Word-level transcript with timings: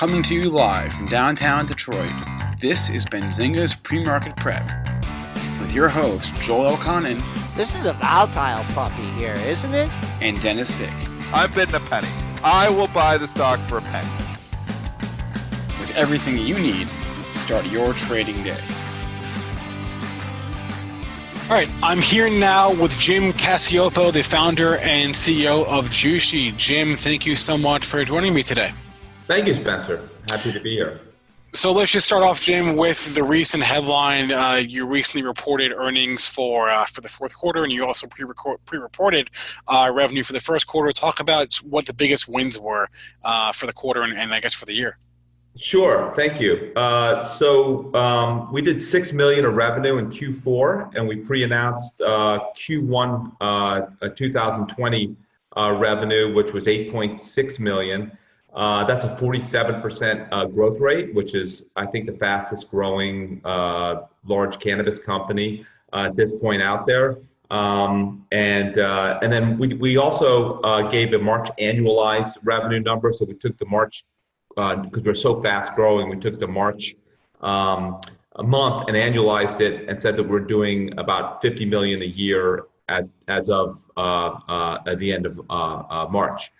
Coming 0.00 0.22
to 0.22 0.34
you 0.34 0.48
live 0.48 0.94
from 0.94 1.08
downtown 1.08 1.66
Detroit, 1.66 2.14
this 2.58 2.88
is 2.88 3.04
Benzinga's 3.04 3.74
Pre-Market 3.74 4.34
Prep 4.36 4.66
with 5.60 5.74
your 5.74 5.90
host, 5.90 6.34
Joel 6.36 6.74
Elconin 6.74 7.22
This 7.54 7.78
is 7.78 7.84
a 7.84 7.92
volatile 7.92 8.64
puppy 8.72 9.02
here, 9.18 9.34
isn't 9.34 9.74
it? 9.74 9.90
and 10.22 10.40
Dennis 10.40 10.72
Dick. 10.78 10.90
I'm 11.34 11.52
bidding 11.52 11.74
a 11.74 11.80
penny. 11.80 12.08
I 12.42 12.70
will 12.70 12.86
buy 12.86 13.18
the 13.18 13.28
stock 13.28 13.60
for 13.68 13.76
a 13.76 13.82
penny. 13.82 14.08
with 15.78 15.90
everything 15.90 16.38
you 16.38 16.58
need 16.58 16.88
to 17.30 17.38
start 17.38 17.66
your 17.66 17.92
trading 17.92 18.42
day. 18.42 18.62
All 21.42 21.56
right, 21.56 21.68
I'm 21.82 22.00
here 22.00 22.30
now 22.30 22.72
with 22.72 22.96
Jim 22.96 23.34
Cacioppo, 23.34 24.14
the 24.14 24.22
founder 24.22 24.78
and 24.78 25.12
CEO 25.12 25.66
of 25.66 25.90
Jushi. 25.90 26.56
Jim, 26.56 26.96
thank 26.96 27.26
you 27.26 27.36
so 27.36 27.58
much 27.58 27.84
for 27.84 28.02
joining 28.02 28.32
me 28.32 28.42
today. 28.42 28.72
Thank 29.30 29.46
you, 29.46 29.54
Spencer. 29.54 30.10
Happy 30.28 30.50
to 30.50 30.58
be 30.58 30.72
here. 30.72 30.98
So 31.52 31.70
let's 31.70 31.92
just 31.92 32.04
start 32.04 32.24
off, 32.24 32.40
Jim, 32.40 32.74
with 32.74 33.14
the 33.14 33.22
recent 33.22 33.62
headline. 33.62 34.32
Uh, 34.32 34.54
you 34.54 34.84
recently 34.84 35.24
reported 35.24 35.70
earnings 35.70 36.26
for 36.26 36.68
uh, 36.68 36.84
for 36.86 37.00
the 37.00 37.08
fourth 37.08 37.36
quarter, 37.36 37.62
and 37.62 37.72
you 37.72 37.86
also 37.86 38.08
pre-reported 38.08 39.30
uh, 39.68 39.88
revenue 39.94 40.24
for 40.24 40.32
the 40.32 40.40
first 40.40 40.66
quarter. 40.66 40.90
Talk 40.90 41.20
about 41.20 41.54
what 41.58 41.86
the 41.86 41.92
biggest 41.92 42.26
wins 42.26 42.58
were 42.58 42.88
uh, 43.22 43.52
for 43.52 43.66
the 43.66 43.72
quarter, 43.72 44.02
and, 44.02 44.18
and 44.18 44.34
I 44.34 44.40
guess 44.40 44.52
for 44.52 44.66
the 44.66 44.74
year. 44.74 44.98
Sure. 45.56 46.12
Thank 46.16 46.40
you. 46.40 46.72
Uh, 46.74 47.22
so 47.22 47.94
um, 47.94 48.52
we 48.52 48.60
did 48.60 48.82
six 48.82 49.12
million 49.12 49.44
of 49.44 49.54
revenue 49.54 49.98
in 49.98 50.10
Q4, 50.10 50.96
and 50.96 51.06
we 51.06 51.14
pre-announced 51.14 52.00
uh, 52.00 52.40
Q1 52.56 53.36
uh, 53.40 54.08
2020 54.08 55.16
uh, 55.56 55.76
revenue, 55.78 56.34
which 56.34 56.52
was 56.52 56.66
8.6 56.66 57.60
million. 57.60 58.10
Uh, 58.54 58.84
that's 58.84 59.04
a 59.04 59.08
47% 59.08 60.28
uh, 60.32 60.44
growth 60.46 60.80
rate, 60.80 61.14
which 61.14 61.34
is, 61.34 61.64
I 61.76 61.86
think, 61.86 62.06
the 62.06 62.14
fastest 62.14 62.70
growing 62.70 63.40
uh, 63.44 64.02
large 64.26 64.58
cannabis 64.58 64.98
company 64.98 65.64
uh, 65.92 66.06
at 66.06 66.16
this 66.16 66.36
point 66.36 66.62
out 66.62 66.86
there. 66.86 67.18
Um, 67.50 68.26
and 68.30 68.78
uh, 68.78 69.18
and 69.22 69.32
then 69.32 69.58
we, 69.58 69.74
we 69.74 69.96
also 69.96 70.60
uh, 70.60 70.82
gave 70.82 71.12
a 71.14 71.18
March 71.18 71.48
annualized 71.60 72.38
revenue 72.44 72.80
number. 72.80 73.12
So 73.12 73.24
we 73.24 73.34
took 73.34 73.58
the 73.58 73.66
March 73.66 74.04
because 74.56 75.02
we're 75.04 75.14
so 75.14 75.40
fast 75.42 75.74
growing. 75.74 76.08
We 76.08 76.16
took 76.16 76.38
the 76.38 76.46
March 76.46 76.94
um, 77.40 78.00
month 78.38 78.88
and 78.88 78.96
annualized 78.96 79.60
it 79.60 79.88
and 79.88 80.00
said 80.00 80.16
that 80.16 80.28
we're 80.28 80.40
doing 80.40 80.96
about 80.98 81.42
50 81.42 81.66
million 81.66 82.02
a 82.02 82.06
year 82.06 82.66
at 82.88 83.08
as 83.26 83.48
of 83.50 83.84
the 83.96 85.12
end 85.12 85.26
of 85.26 86.10
March 86.10 86.52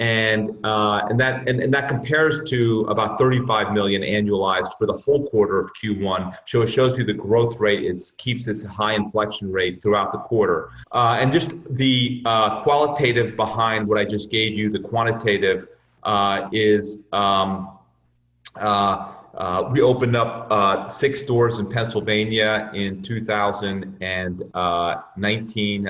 and 0.00 0.58
uh, 0.64 1.06
and 1.10 1.20
that 1.20 1.46
and, 1.46 1.60
and 1.60 1.72
that 1.74 1.86
compares 1.86 2.48
to 2.48 2.86
about 2.88 3.18
35 3.18 3.74
million 3.74 4.00
annualized 4.00 4.78
for 4.78 4.86
the 4.86 4.94
whole 4.94 5.28
quarter 5.28 5.60
of 5.60 5.68
Q1. 5.80 6.34
So 6.46 6.62
it 6.62 6.68
shows 6.68 6.98
you 6.98 7.04
the 7.04 7.12
growth 7.12 7.60
rate 7.60 7.84
is 7.84 8.12
keeps 8.12 8.46
its 8.46 8.62
high 8.62 8.94
inflection 8.94 9.52
rate 9.52 9.82
throughout 9.82 10.12
the 10.12 10.18
quarter. 10.18 10.70
Uh, 10.90 11.18
and 11.20 11.30
just 11.30 11.50
the 11.68 12.22
uh, 12.24 12.62
qualitative 12.62 13.36
behind 13.36 13.86
what 13.86 13.98
I 13.98 14.06
just 14.06 14.30
gave 14.30 14.54
you, 14.54 14.70
the 14.70 14.80
quantitative 14.80 15.68
uh, 16.02 16.48
is. 16.50 17.04
Um, 17.12 17.76
uh, 18.56 19.12
uh, 19.32 19.68
we 19.70 19.80
opened 19.80 20.16
up 20.16 20.90
six 20.90 21.20
stores 21.20 21.60
in 21.60 21.70
Pennsylvania 21.70 22.68
in 22.74 23.00
2019 23.00 25.86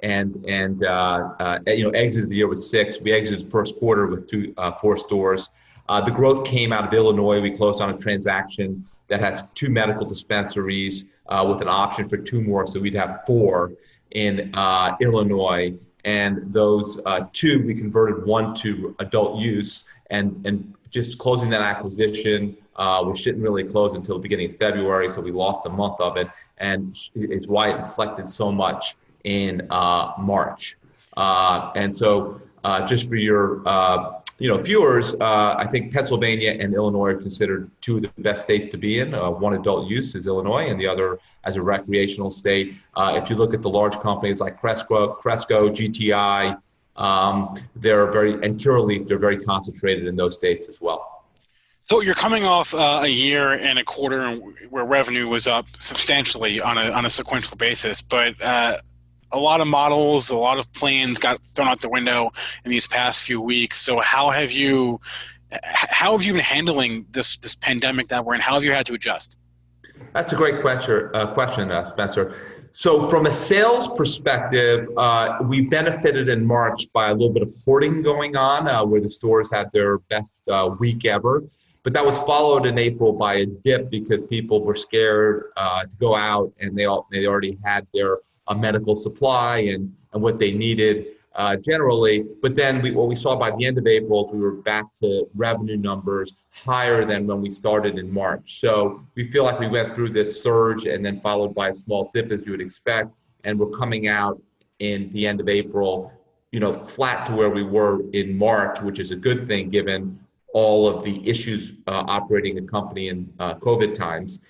and 0.00 0.44
and 0.46 0.84
uh, 0.84 1.32
uh, 1.38 1.58
you 1.66 1.84
know 1.84 1.90
exited 1.90 2.30
the 2.30 2.36
year 2.36 2.48
with 2.48 2.62
six. 2.62 3.00
We 3.00 3.12
exited 3.12 3.46
the 3.46 3.50
first 3.50 3.78
quarter 3.78 4.06
with 4.06 4.28
two 4.28 4.54
uh, 4.56 4.72
four 4.72 4.96
stores. 4.96 5.50
Uh, 5.88 6.00
the 6.00 6.10
growth 6.10 6.46
came 6.46 6.72
out 6.72 6.86
of 6.86 6.92
Illinois. 6.92 7.40
We 7.40 7.56
closed 7.56 7.80
on 7.80 7.90
a 7.90 7.98
transaction 7.98 8.86
that 9.08 9.20
has 9.20 9.44
two 9.54 9.70
medical 9.70 10.04
dispensaries 10.04 11.04
uh, 11.28 11.44
with 11.48 11.62
an 11.62 11.68
option 11.68 12.08
for 12.08 12.16
two 12.16 12.42
more, 12.42 12.66
so 12.66 12.80
we'd 12.80 12.94
have 12.94 13.20
four 13.26 13.72
in 14.10 14.52
uh, 14.54 14.96
Illinois. 15.00 15.74
And 16.04 16.52
those 16.52 17.00
two, 17.32 17.64
we 17.66 17.74
converted 17.74 18.24
one 18.26 18.54
to 18.56 18.94
adult 19.00 19.40
use, 19.40 19.84
and 20.10 20.44
and 20.46 20.74
just 20.90 21.18
closing 21.18 21.50
that 21.50 21.62
acquisition, 21.62 22.56
which 23.02 23.24
didn't 23.24 23.42
really 23.42 23.64
close 23.64 23.94
until 23.94 24.16
the 24.16 24.22
beginning 24.22 24.50
of 24.50 24.56
February, 24.56 25.10
so 25.10 25.20
we 25.20 25.32
lost 25.32 25.66
a 25.66 25.68
month 25.68 26.00
of 26.00 26.16
it, 26.16 26.28
and 26.58 26.96
is 27.14 27.48
why 27.48 27.70
it 27.70 27.78
inflected 27.78 28.30
so 28.30 28.52
much 28.52 28.94
in 29.26 29.66
uh, 29.70 30.12
March. 30.18 30.78
Uh, 31.16 31.72
and 31.76 31.94
so, 31.94 32.40
uh, 32.64 32.86
just 32.86 33.08
for 33.08 33.16
your 33.16 33.58
you 34.38 34.48
know 34.48 34.58
viewers, 34.58 35.14
I 35.20 35.66
think 35.70 35.92
Pennsylvania 35.92 36.56
and 36.58 36.74
Illinois 36.74 37.10
are 37.10 37.16
considered 37.16 37.70
two 37.80 37.96
of 37.96 38.02
the 38.02 38.22
best 38.22 38.44
states 38.44 38.66
to 38.66 38.76
be 38.76 39.00
in. 39.00 39.12
One 39.12 39.54
adult 39.54 39.88
use 39.88 40.14
is 40.14 40.26
Illinois, 40.26 40.68
and 40.68 40.80
the 40.80 40.86
other 40.86 41.18
as 41.44 41.56
a 41.56 41.62
recreational 41.62 42.30
state. 42.30 42.74
if 42.96 43.30
you 43.30 43.36
look 43.36 43.54
at 43.54 43.62
the 43.62 43.70
large 43.70 43.98
companies 44.00 44.40
like 44.40 44.58
Cresco, 44.58 45.14
Cresco, 45.14 45.70
GTI, 45.70 46.58
um, 46.96 47.56
they're 47.76 48.10
very 48.10 48.34
and 48.34 48.58
Curaleaf, 48.58 49.06
they're 49.06 49.18
very 49.18 49.42
concentrated 49.42 50.06
in 50.06 50.16
those 50.16 50.34
states 50.34 50.68
as 50.68 50.80
well. 50.80 51.16
So 51.86 52.00
you're 52.00 52.16
coming 52.16 52.42
off 52.42 52.74
uh, 52.74 53.02
a 53.04 53.06
year 53.06 53.52
and 53.52 53.78
a 53.78 53.84
quarter 53.84 54.34
where 54.70 54.84
revenue 54.84 55.28
was 55.28 55.46
up 55.46 55.66
substantially 55.78 56.60
on 56.60 56.78
a 56.78 56.90
on 56.90 57.06
a 57.06 57.10
sequential 57.10 57.56
basis, 57.56 58.02
but 58.02 58.34
uh, 58.42 58.80
a 59.32 59.38
lot 59.38 59.60
of 59.60 59.66
models, 59.66 60.30
a 60.30 60.36
lot 60.36 60.58
of 60.58 60.72
plans 60.72 61.18
got 61.18 61.44
thrown 61.46 61.68
out 61.68 61.80
the 61.80 61.88
window 61.88 62.30
in 62.64 62.70
these 62.70 62.86
past 62.86 63.22
few 63.22 63.40
weeks. 63.40 63.80
So 63.80 64.00
how 64.00 64.30
have 64.30 64.52
you 64.52 65.00
how 65.62 66.12
have 66.12 66.24
you 66.24 66.32
been 66.32 66.42
handling 66.42 67.06
this 67.10 67.36
this 67.38 67.54
pandemic 67.54 68.08
that 68.08 68.24
we're 68.24 68.34
in? 68.34 68.40
How 68.40 68.54
have 68.54 68.64
you 68.64 68.72
had 68.72 68.86
to 68.86 68.94
adjust? 68.94 69.38
That's 70.12 70.32
a 70.32 70.36
great 70.36 70.60
question, 70.60 71.10
uh, 71.14 71.32
question, 71.34 71.70
uh, 71.70 71.84
Spencer. 71.84 72.34
So 72.70 73.08
from 73.08 73.26
a 73.26 73.32
sales 73.32 73.88
perspective, 73.88 74.88
uh, 74.98 75.38
we 75.42 75.62
benefited 75.62 76.28
in 76.28 76.44
March 76.44 76.86
by 76.92 77.10
a 77.10 77.12
little 77.12 77.32
bit 77.32 77.42
of 77.42 77.54
hoarding 77.64 78.02
going 78.02 78.36
on, 78.36 78.68
uh, 78.68 78.84
where 78.84 79.00
the 79.00 79.08
stores 79.08 79.50
had 79.50 79.70
their 79.72 79.98
best 79.98 80.42
uh, 80.48 80.74
week 80.78 81.06
ever. 81.06 81.44
But 81.84 81.92
that 81.92 82.04
was 82.04 82.18
followed 82.18 82.66
in 82.66 82.78
April 82.78 83.12
by 83.12 83.34
a 83.36 83.46
dip 83.46 83.90
because 83.90 84.20
people 84.22 84.62
were 84.62 84.74
scared 84.74 85.52
uh, 85.56 85.84
to 85.84 85.96
go 85.98 86.16
out, 86.16 86.52
and 86.60 86.76
they 86.76 86.84
all 86.84 87.06
they 87.12 87.26
already 87.26 87.56
had 87.64 87.86
their 87.94 88.18
a 88.48 88.54
medical 88.54 88.96
supply 88.96 89.58
and, 89.58 89.94
and 90.12 90.22
what 90.22 90.38
they 90.38 90.52
needed 90.52 91.06
uh, 91.36 91.56
generally. 91.56 92.24
But 92.42 92.56
then 92.56 92.80
we, 92.80 92.92
what 92.92 93.08
we 93.08 93.14
saw 93.14 93.36
by 93.36 93.54
the 93.54 93.64
end 93.64 93.78
of 93.78 93.86
April 93.86 94.24
is 94.24 94.32
we 94.32 94.40
were 94.40 94.52
back 94.52 94.94
to 94.96 95.28
revenue 95.34 95.76
numbers 95.76 96.32
higher 96.50 97.04
than 97.04 97.26
when 97.26 97.42
we 97.42 97.50
started 97.50 97.98
in 97.98 98.12
March. 98.12 98.60
So 98.60 99.04
we 99.14 99.30
feel 99.30 99.44
like 99.44 99.60
we 99.60 99.68
went 99.68 99.94
through 99.94 100.10
this 100.10 100.42
surge 100.42 100.86
and 100.86 101.04
then 101.04 101.20
followed 101.20 101.54
by 101.54 101.68
a 101.68 101.74
small 101.74 102.10
dip 102.14 102.32
as 102.32 102.44
you 102.46 102.52
would 102.52 102.60
expect. 102.60 103.10
And 103.44 103.58
we're 103.58 103.70
coming 103.70 104.08
out 104.08 104.40
in 104.78 105.12
the 105.12 105.26
end 105.26 105.40
of 105.40 105.48
April, 105.48 106.12
you 106.52 106.60
know, 106.60 106.72
flat 106.72 107.26
to 107.28 107.34
where 107.34 107.50
we 107.50 107.62
were 107.62 108.00
in 108.12 108.36
March, 108.36 108.80
which 108.80 108.98
is 108.98 109.10
a 109.10 109.16
good 109.16 109.46
thing 109.46 109.68
given 109.68 110.18
all 110.52 110.88
of 110.88 111.04
the 111.04 111.28
issues 111.28 111.72
uh, 111.86 112.04
operating 112.08 112.54
the 112.54 112.62
company 112.62 113.08
in 113.08 113.30
uh, 113.38 113.54
COVID 113.56 113.94
times. 113.94 114.40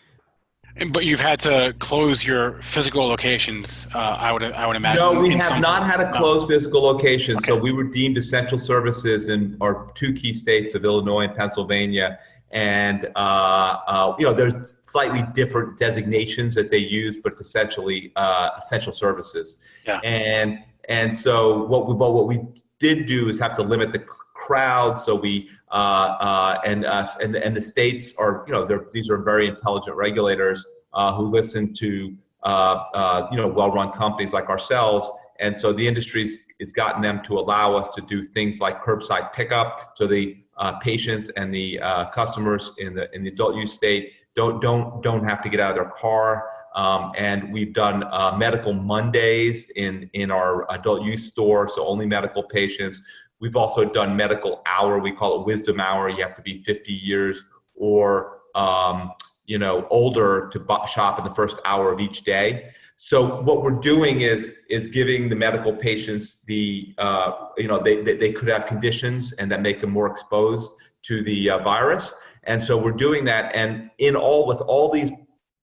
But 0.90 1.06
you've 1.06 1.20
had 1.20 1.40
to 1.40 1.74
close 1.78 2.26
your 2.26 2.60
physical 2.60 3.06
locations. 3.06 3.86
Uh, 3.94 3.98
I 3.98 4.30
would 4.30 4.42
I 4.42 4.66
would 4.66 4.76
imagine. 4.76 5.02
No, 5.02 5.18
we 5.18 5.34
have 5.34 5.60
not 5.60 5.84
had 5.84 5.96
to 5.98 6.12
close 6.12 6.42
no. 6.42 6.48
physical 6.48 6.82
locations. 6.82 7.38
Okay. 7.38 7.52
So 7.52 7.56
we 7.56 7.72
were 7.72 7.84
deemed 7.84 8.18
essential 8.18 8.58
services 8.58 9.28
in 9.28 9.56
our 9.62 9.90
two 9.94 10.12
key 10.12 10.34
states 10.34 10.74
of 10.74 10.84
Illinois 10.84 11.22
and 11.22 11.34
Pennsylvania. 11.34 12.18
And 12.50 13.10
uh, 13.16 13.78
uh, 13.86 14.16
you 14.18 14.26
know, 14.26 14.34
there's 14.34 14.76
slightly 14.86 15.24
different 15.34 15.78
designations 15.78 16.54
that 16.54 16.70
they 16.70 16.78
use, 16.78 17.16
but 17.22 17.32
it's 17.32 17.40
essentially 17.40 18.12
uh, 18.16 18.50
essential 18.58 18.92
services. 18.92 19.58
Yeah. 19.86 20.00
And 20.04 20.58
and 20.88 21.16
so 21.18 21.64
what 21.64 21.88
we 21.88 21.94
but 21.94 22.12
what 22.12 22.26
we 22.26 22.40
did 22.78 23.06
do 23.06 23.30
is 23.30 23.40
have 23.40 23.54
to 23.54 23.62
limit 23.62 23.92
the 23.92 24.04
crowd. 24.36 24.98
So 24.98 25.14
we 25.14 25.48
uh, 25.70 25.74
uh, 26.20 26.60
and 26.64 26.84
uh, 26.84 27.06
and 27.20 27.34
and 27.36 27.56
the 27.56 27.62
states 27.62 28.14
are 28.18 28.44
you 28.46 28.52
know 28.52 28.66
these 28.92 29.10
are 29.10 29.18
very 29.18 29.48
intelligent 29.48 29.96
regulators 29.96 30.64
uh, 30.94 31.14
who 31.14 31.26
listen 31.26 31.74
to 31.74 32.14
uh, 32.44 32.84
uh, 32.94 33.28
you 33.30 33.36
know 33.36 33.48
well-run 33.48 33.90
companies 33.92 34.32
like 34.32 34.48
ourselves 34.48 35.10
And 35.40 35.54
so 35.56 35.72
the 35.72 35.86
industry's 35.86 36.38
has 36.60 36.72
gotten 36.72 37.02
them 37.02 37.22
to 37.24 37.38
allow 37.38 37.74
us 37.74 37.88
to 37.96 38.00
do 38.00 38.22
things 38.22 38.60
like 38.60 38.80
curbside 38.80 39.32
pickup. 39.34 39.92
So 39.94 40.06
the 40.06 40.38
patients 40.80 41.28
and 41.36 41.52
the 41.52 41.78
customers 42.14 42.72
in 42.78 42.94
the 42.94 43.04
in 43.14 43.22
the 43.24 43.30
adult 43.30 43.56
use 43.56 43.72
state 43.72 44.12
don't 44.34 44.62
don't 44.62 45.02
don't 45.02 45.24
have 45.28 45.40
to 45.42 45.48
get 45.48 45.60
out 45.60 45.70
of 45.72 45.76
their 45.76 45.92
car. 46.04 46.48
Um, 46.74 47.12
and 47.16 47.52
we've 47.54 47.72
done 47.72 47.98
medical 48.38 48.72
Mondays 48.72 49.70
in 49.76 50.08
in 50.12 50.30
our 50.30 50.70
adult 50.76 51.02
use 51.02 51.24
store, 51.32 51.68
so 51.68 51.86
only 51.86 52.06
medical 52.06 52.42
patients. 52.42 53.02
We've 53.40 53.56
also 53.56 53.84
done 53.84 54.16
medical 54.16 54.62
hour. 54.66 54.98
We 54.98 55.12
call 55.12 55.40
it 55.40 55.46
wisdom 55.46 55.80
hour. 55.80 56.08
You 56.08 56.22
have 56.22 56.34
to 56.36 56.42
be 56.42 56.62
50 56.62 56.92
years 56.92 57.42
or 57.74 58.38
um, 58.54 59.12
you 59.46 59.58
know 59.58 59.86
older 59.90 60.48
to 60.52 60.64
shop 60.88 61.18
in 61.18 61.24
the 61.24 61.34
first 61.34 61.58
hour 61.64 61.92
of 61.92 62.00
each 62.00 62.22
day. 62.22 62.70
So 62.96 63.42
what 63.42 63.62
we're 63.62 63.80
doing 63.80 64.22
is 64.22 64.54
is 64.70 64.86
giving 64.86 65.28
the 65.28 65.36
medical 65.36 65.72
patients 65.72 66.42
the 66.46 66.94
uh, 66.98 67.48
you 67.58 67.68
know 67.68 67.78
they, 67.78 68.02
they, 68.02 68.16
they 68.16 68.32
could 68.32 68.48
have 68.48 68.66
conditions 68.66 69.32
and 69.32 69.50
that 69.50 69.60
make 69.60 69.80
them 69.80 69.90
more 69.90 70.06
exposed 70.06 70.72
to 71.02 71.22
the 71.22 71.50
uh, 71.50 71.58
virus, 71.58 72.14
and 72.44 72.62
so 72.62 72.76
we're 72.76 72.92
doing 72.92 73.24
that. 73.26 73.54
And 73.54 73.90
in 73.98 74.16
all 74.16 74.46
with 74.46 74.60
all 74.62 74.90
these 74.90 75.12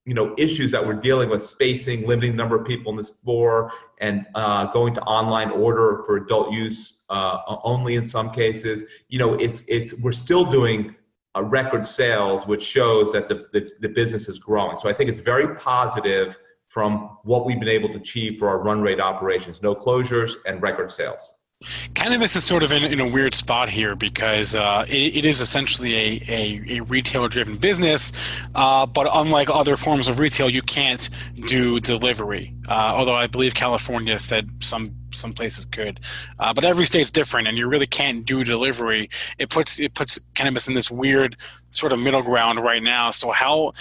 you 0.06 0.14
know 0.14 0.36
issues 0.38 0.72
that 0.72 0.86
we're 0.86 0.94
dealing 0.94 1.30
with, 1.30 1.42
spacing, 1.42 2.06
limiting 2.08 2.32
the 2.32 2.38
number 2.38 2.60
of 2.60 2.66
people 2.66 2.92
in 2.92 2.98
the 2.98 3.04
store, 3.04 3.72
and 4.00 4.26
uh, 4.36 4.66
going 4.66 4.94
to 4.94 5.02
online 5.02 5.50
order 5.52 6.04
for 6.06 6.18
adult 6.18 6.52
use 6.52 7.04
uh, 7.10 7.38
only 7.64 7.96
in 7.96 8.06
some 8.06 8.30
cases. 8.32 8.86
You 9.08 9.20
know, 9.20 9.36
it's 9.36 9.64
it's 9.68 9.94
we're 9.96 10.12
still 10.12 10.44
doing 10.44 10.96
uh, 11.36 11.44
record 11.44 11.88
sales, 11.88 12.46
which 12.46 12.62
shows 12.62 13.12
that 13.14 13.28
the, 13.28 13.48
the, 13.54 13.72
the 13.80 13.90
business 13.90 14.28
is 14.28 14.40
growing. 14.40 14.78
So 14.78 14.90
I 14.90 14.94
think 14.94 15.10
it's 15.10 15.20
very 15.20 15.56
positive 15.56 16.38
from 16.68 17.18
what 17.24 17.46
we've 17.46 17.60
been 17.60 17.70
able 17.70 17.90
to 17.90 17.98
achieve 17.98 18.40
for 18.40 18.50
our 18.50 18.60
run 18.60 18.82
rate 18.82 19.00
operations. 19.00 19.62
No 19.62 19.76
closures 19.76 20.34
and 20.46 20.62
record 20.62 20.92
sales. 20.92 21.43
Cannabis 21.94 22.36
is 22.36 22.44
sort 22.44 22.64
of 22.64 22.72
in, 22.72 22.84
in 22.84 23.00
a 23.00 23.08
weird 23.08 23.34
spot 23.34 23.70
here 23.70 23.96
because 23.96 24.56
uh, 24.56 24.86
it, 24.88 25.18
it 25.18 25.26
is 25.26 25.40
essentially 25.40 25.96
a, 25.96 26.24
a, 26.28 26.78
a 26.78 26.84
retailer 26.84 27.30
driven 27.30 27.58
business, 27.58 28.12
uh, 28.56 28.86
but 28.86 29.08
unlike 29.14 29.50
other 29.50 29.78
forms 29.78 30.08
of 30.08 30.20
retail, 30.20 30.50
you 30.50 30.62
can't 30.62 31.10
do 31.46 31.80
delivery. 31.80 32.54
Uh, 32.68 32.94
although 32.96 33.16
I 33.16 33.28
believe 33.28 33.54
California 33.54 34.20
said 34.20 34.50
some 34.60 34.96
some 35.12 35.34
places 35.34 35.66
could, 35.66 36.00
uh, 36.40 36.54
but 36.54 36.64
every 36.64 36.86
state's 36.86 37.12
different, 37.12 37.48
and 37.48 37.58
you 37.58 37.68
really 37.68 37.86
can't 37.86 38.26
do 38.26 38.44
delivery. 38.44 39.10
It 39.38 39.50
puts 39.50 39.80
it 39.80 39.94
puts 39.94 40.20
cannabis 40.34 40.68
in 40.68 40.74
this 40.74 40.90
weird 40.90 41.38
sort 41.70 41.94
of 41.94 42.00
middle 42.00 42.22
ground 42.22 42.60
right 42.60 42.82
now. 42.82 43.12
So 43.12 43.32
how 43.32 43.74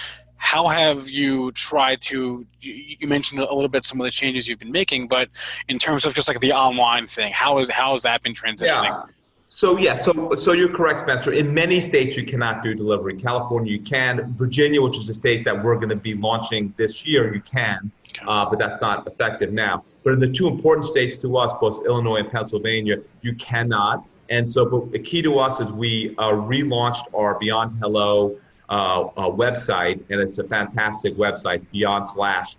how 0.43 0.67
have 0.67 1.09
you 1.09 1.53
tried 1.53 2.01
to 2.01 2.45
you 2.61 3.07
mentioned 3.07 3.41
a 3.41 3.55
little 3.55 3.69
bit 3.69 3.87
some 3.87 4.01
of 4.01 4.05
the 4.05 4.11
changes 4.11 4.49
you've 4.49 4.59
been 4.59 4.73
making 4.73 5.07
but 5.07 5.29
in 5.69 5.79
terms 5.79 6.05
of 6.05 6.13
just 6.15 6.27
like 6.27 6.41
the 6.41 6.53
online 6.53 7.07
thing 7.07 7.33
how 7.33 7.59
is 7.59 7.71
how 7.71 7.93
has 7.93 8.03
that 8.03 8.21
been 8.25 8.35
transitioning? 8.35 8.91
Yeah. 8.91 9.05
so 9.47 9.79
yeah 9.79 9.95
so 9.95 10.35
so 10.35 10.51
you're 10.53 10.75
correct 10.77 10.99
spencer. 10.99 11.33
In 11.33 11.55
many 11.55 11.81
states 11.81 12.17
you 12.17 12.25
cannot 12.27 12.65
do 12.65 12.75
delivery. 12.75 13.15
California 13.15 13.71
you 13.73 13.81
can. 13.81 14.35
Virginia 14.37 14.83
which 14.83 14.99
is 14.99 15.09
a 15.09 15.15
state 15.15 15.45
that 15.45 15.57
we're 15.63 15.77
going 15.77 15.95
to 16.01 16.03
be 16.11 16.15
launching 16.15 16.75
this 16.77 17.07
year 17.07 17.33
you 17.33 17.41
can 17.41 17.93
uh, 18.27 18.45
but 18.51 18.59
that's 18.59 18.81
not 18.83 19.07
effective 19.07 19.53
now. 19.53 19.85
But 20.03 20.15
in 20.15 20.21
the 20.21 20.29
two 20.29 20.49
important 20.49 20.87
states 20.87 21.17
to 21.19 21.37
us 21.37 21.53
both 21.61 21.87
illinois 21.87 22.17
and 22.17 22.31
pennsylvania 22.31 22.97
you 23.21 23.35
cannot. 23.37 24.05
And 24.29 24.49
so 24.49 24.67
but 24.67 24.91
the 24.91 24.99
key 24.99 25.23
to 25.23 25.39
us 25.39 25.61
is 25.61 25.71
we 25.71 26.17
uh, 26.19 26.33
relaunched 26.33 27.05
our 27.15 27.39
beyond 27.39 27.79
hello 27.81 28.37
uh, 28.73 29.29
website, 29.29 30.03
and 30.11 30.21
it's 30.21 30.39
a 30.39 30.45
fantastic 30.45 31.15
website, 31.17 31.65
beyond 31.71 32.09
slash. 32.09 32.57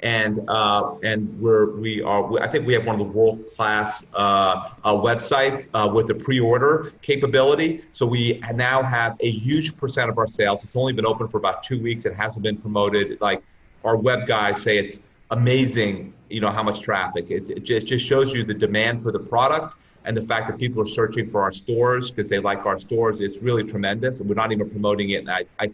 And 0.00 0.40
uh, 0.48 0.94
and 1.04 1.40
we're 1.40 1.76
we 1.76 2.02
are 2.02 2.42
I 2.42 2.48
think 2.48 2.66
we 2.66 2.72
have 2.74 2.84
one 2.84 3.00
of 3.00 3.06
the 3.06 3.12
world 3.12 3.46
class 3.54 4.04
uh, 4.14 4.70
uh, 4.84 4.94
websites 4.94 5.68
uh, 5.74 5.88
with 5.88 6.08
the 6.08 6.14
pre-order 6.14 6.92
capability. 7.02 7.84
So 7.92 8.04
we 8.04 8.40
now 8.54 8.82
have 8.82 9.16
a 9.20 9.30
huge 9.30 9.76
percent 9.76 10.10
of 10.10 10.18
our 10.18 10.26
sales. 10.26 10.64
It's 10.64 10.74
only 10.74 10.92
been 10.92 11.06
open 11.06 11.28
for 11.28 11.38
about 11.38 11.62
two 11.62 11.80
weeks. 11.80 12.04
It 12.04 12.14
hasn't 12.14 12.42
been 12.42 12.56
promoted. 12.56 13.20
Like 13.20 13.42
our 13.84 13.96
web 13.96 14.26
guys 14.26 14.60
say, 14.60 14.76
it's 14.76 14.98
amazing. 15.30 16.12
You 16.30 16.40
know 16.40 16.50
how 16.50 16.64
much 16.64 16.80
traffic. 16.80 17.30
It, 17.30 17.50
it 17.50 17.62
just 17.62 18.04
shows 18.04 18.32
you 18.34 18.42
the 18.44 18.54
demand 18.54 19.04
for 19.04 19.12
the 19.12 19.20
product 19.20 19.76
and 20.04 20.16
the 20.16 20.22
fact 20.22 20.48
that 20.48 20.58
people 20.58 20.82
are 20.82 20.86
searching 20.86 21.28
for 21.28 21.42
our 21.42 21.52
stores 21.52 22.10
because 22.10 22.28
they 22.28 22.38
like 22.38 22.66
our 22.66 22.78
stores 22.78 23.20
is 23.20 23.38
really 23.38 23.64
tremendous. 23.64 24.20
And 24.20 24.28
we're 24.28 24.34
not 24.34 24.52
even 24.52 24.68
promoting 24.68 25.10
it. 25.10 25.18
And 25.18 25.30
I, 25.30 25.44
I, 25.60 25.72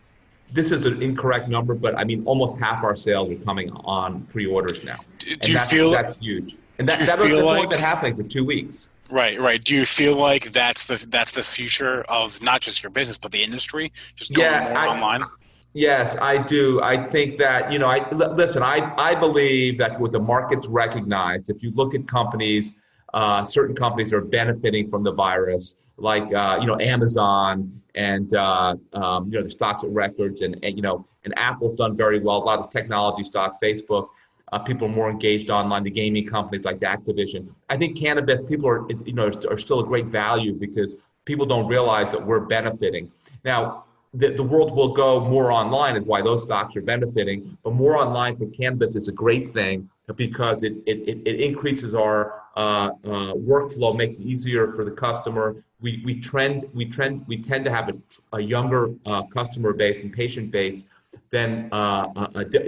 this 0.53 0.71
is 0.71 0.85
an 0.85 1.03
incorrect 1.03 1.49
number, 1.49 1.75
but 1.75 1.97
I 1.97 2.05
mean, 2.05 2.25
almost 2.25 2.59
half 2.59 2.85
our 2.85 2.97
sales 2.97 3.31
are 3.31 3.45
coming 3.45 3.71
on 3.71 4.23
pre-orders 4.25 4.85
now. 4.85 4.99
Do, 5.19 5.53
you 5.53 5.59
feel 5.61 5.91
that's 5.91 6.17
huge? 6.17 6.57
And 6.79 6.89
that, 6.89 7.07
that 7.07 7.19
feel 7.19 7.45
like, 7.45 7.71
been 7.71 7.79
happening 7.79 8.17
for 8.17 8.23
two 8.23 8.45
weeks. 8.45 8.89
Right, 9.11 9.41
right. 9.41 9.63
Do 9.63 9.75
you 9.75 9.87
feel 9.87 10.17
like 10.17 10.53
that's 10.53 10.87
the 10.87 11.05
that's 11.09 11.33
the 11.33 11.43
future 11.43 12.03
of 12.03 12.43
not 12.43 12.61
just 12.61 12.83
your 12.83 12.91
business 12.91 13.17
but 13.17 13.33
the 13.33 13.43
industry, 13.43 13.93
just 14.17 14.35
going 14.35 14.47
yeah, 14.47 14.69
more 14.69 14.77
I, 14.77 14.87
online? 14.87 15.25
Yes, 15.73 16.17
I 16.21 16.39
do. 16.39 16.83
I 16.83 17.09
think 17.09 17.39
that 17.39 17.73
you 17.73 17.79
know. 17.79 17.89
I 17.89 18.09
listen. 18.11 18.63
I 18.63 18.93
I 18.99 19.15
believe 19.15 19.79
that 19.79 19.99
what 19.99 20.13
the 20.13 20.21
market's 20.21 20.67
recognized, 20.67 21.49
if 21.49 21.63
you 21.63 21.73
look 21.75 21.95
at 21.95 22.07
companies 22.07 22.75
uh, 23.15 23.43
certain 23.45 23.75
companies 23.75 24.13
are 24.13 24.21
benefiting 24.21 24.91
from 24.91 25.03
the 25.03 25.13
virus, 25.13 25.77
like 25.97 26.33
uh, 26.35 26.59
you 26.61 26.67
know 26.67 26.79
Amazon 26.79 27.81
and 27.95 28.35
uh, 28.35 28.77
um, 28.93 29.31
you 29.31 29.39
know 29.39 29.45
the 29.45 29.51
stocks 29.51 29.85
at 29.85 29.91
records, 29.91 30.43
and, 30.43 30.59
and, 30.63 30.77
you 30.77 30.83
know 30.83 31.07
and 31.25 31.37
Apple's 31.39 31.75
done 31.75 31.97
very 31.97 32.21
well. 32.21 32.37
A 32.37 32.45
lot 32.45 32.59
of 32.59 32.71
technology 32.71 33.25
stocks, 33.25 33.59
Facebook. 33.63 34.09
Uh, 34.51 34.59
people 34.59 34.89
are 34.89 34.91
more 34.93 35.11
engaged 35.11 35.51
online. 35.51 35.85
The 35.85 35.91
gaming 35.91 36.27
companies 36.27 36.65
like 36.65 36.79
Activision. 36.81 37.49
I 37.69 37.77
think 37.77 37.99
cannabis 37.99 38.43
people 38.43 38.69
are 38.69 38.91
you 39.05 39.13
know 39.13 39.31
are 39.51 39.59
still 39.59 39.81
a 39.81 39.85
great 39.85 40.07
value 40.07 40.55
because 40.55 40.97
people 41.25 41.45
don't 41.45 41.67
realize 41.67 42.11
that 42.13 42.25
we're 42.25 42.41
benefiting 42.41 43.11
now. 43.45 43.85
The, 44.15 44.31
the 44.31 44.43
world 44.43 44.75
will 44.75 44.93
go 44.95 45.21
more 45.21 45.53
online 45.53 45.95
is 45.95 46.05
why 46.05 46.23
those 46.23 46.43
stocks 46.43 46.77
are 46.77 46.81
benefiting 46.81 47.59
but 47.63 47.75
more 47.75 47.97
online 47.97 48.37
for 48.37 48.47
cannabis 48.47 48.97
is 48.97 49.09
a 49.09 49.13
great 49.13 49.53
thing 49.53 49.89
because 50.17 50.63
it, 50.63 50.75
it, 50.87 51.21
it 51.27 51.41
increases 51.41 51.95
our 51.95 52.43
uh, 52.57 52.91
uh, 53.05 53.35
workflow, 53.35 53.97
makes 53.97 54.19
it 54.19 54.23
easier 54.23 54.73
for 54.73 54.85
the 54.85 54.91
customer. 54.91 55.63
We, 55.81 56.03
we 56.05 56.21
trend 56.21 56.69
we 56.75 56.87
trend 56.87 57.25
we 57.29 57.41
tend 57.41 57.65
to 57.67 57.71
have 57.71 57.89
a, 57.89 57.95
a 58.37 58.41
younger 58.41 58.91
uh, 59.07 59.23
customer 59.23 59.73
base 59.73 60.03
and 60.03 60.13
patient 60.13 60.51
base 60.51 60.87
than 61.31 61.69
uh, 61.73 62.07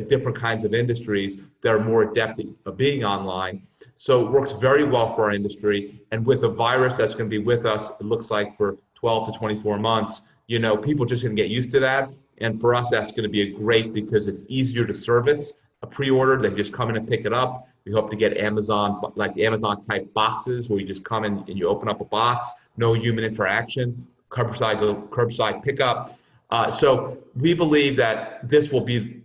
different 0.08 0.38
kinds 0.38 0.64
of 0.64 0.74
industries 0.74 1.38
that 1.62 1.70
are 1.74 1.80
more 1.80 2.02
adept 2.02 2.40
at 2.40 2.76
being 2.76 3.04
online. 3.04 3.66
So 3.94 4.24
it 4.24 4.30
works 4.30 4.52
very 4.52 4.84
well 4.84 5.14
for 5.14 5.24
our 5.24 5.32
industry. 5.32 6.00
And 6.10 6.24
with 6.24 6.44
a 6.44 6.48
virus 6.48 6.96
that's 6.98 7.14
going 7.14 7.28
to 7.28 7.38
be 7.38 7.42
with 7.42 7.66
us, 7.66 7.88
it 7.88 8.04
looks 8.04 8.30
like 8.30 8.56
for 8.56 8.76
12 8.94 9.32
to 9.32 9.38
24 9.38 9.78
months, 9.78 10.22
you 10.50 10.58
know, 10.58 10.76
people 10.76 11.06
just 11.06 11.22
going 11.22 11.36
to 11.36 11.40
get 11.40 11.48
used 11.48 11.70
to 11.70 11.78
that. 11.78 12.10
And 12.38 12.60
for 12.60 12.74
us, 12.74 12.90
that's 12.90 13.12
going 13.12 13.22
to 13.22 13.28
be 13.28 13.42
a 13.42 13.50
great 13.52 13.92
because 13.92 14.26
it's 14.26 14.42
easier 14.48 14.84
to 14.84 14.92
service 14.92 15.54
a 15.82 15.86
pre-order. 15.86 16.36
They 16.42 16.50
just 16.56 16.72
come 16.72 16.90
in 16.90 16.96
and 16.96 17.06
pick 17.06 17.24
it 17.24 17.32
up. 17.32 17.68
We 17.86 17.92
hope 17.92 18.10
to 18.10 18.16
get 18.16 18.36
Amazon, 18.36 19.00
like 19.14 19.38
Amazon 19.38 19.84
type 19.84 20.12
boxes 20.12 20.68
where 20.68 20.80
you 20.80 20.86
just 20.86 21.04
come 21.04 21.24
in 21.24 21.44
and 21.46 21.56
you 21.56 21.68
open 21.68 21.88
up 21.88 22.00
a 22.00 22.04
box, 22.04 22.50
no 22.76 22.94
human 22.94 23.22
interaction, 23.22 24.04
curbside 24.28 24.80
curbside 25.10 25.62
pickup. 25.62 26.18
Uh, 26.50 26.68
so 26.68 27.16
we 27.36 27.54
believe 27.54 27.96
that 27.98 28.48
this 28.48 28.70
will 28.70 28.80
be 28.80 29.22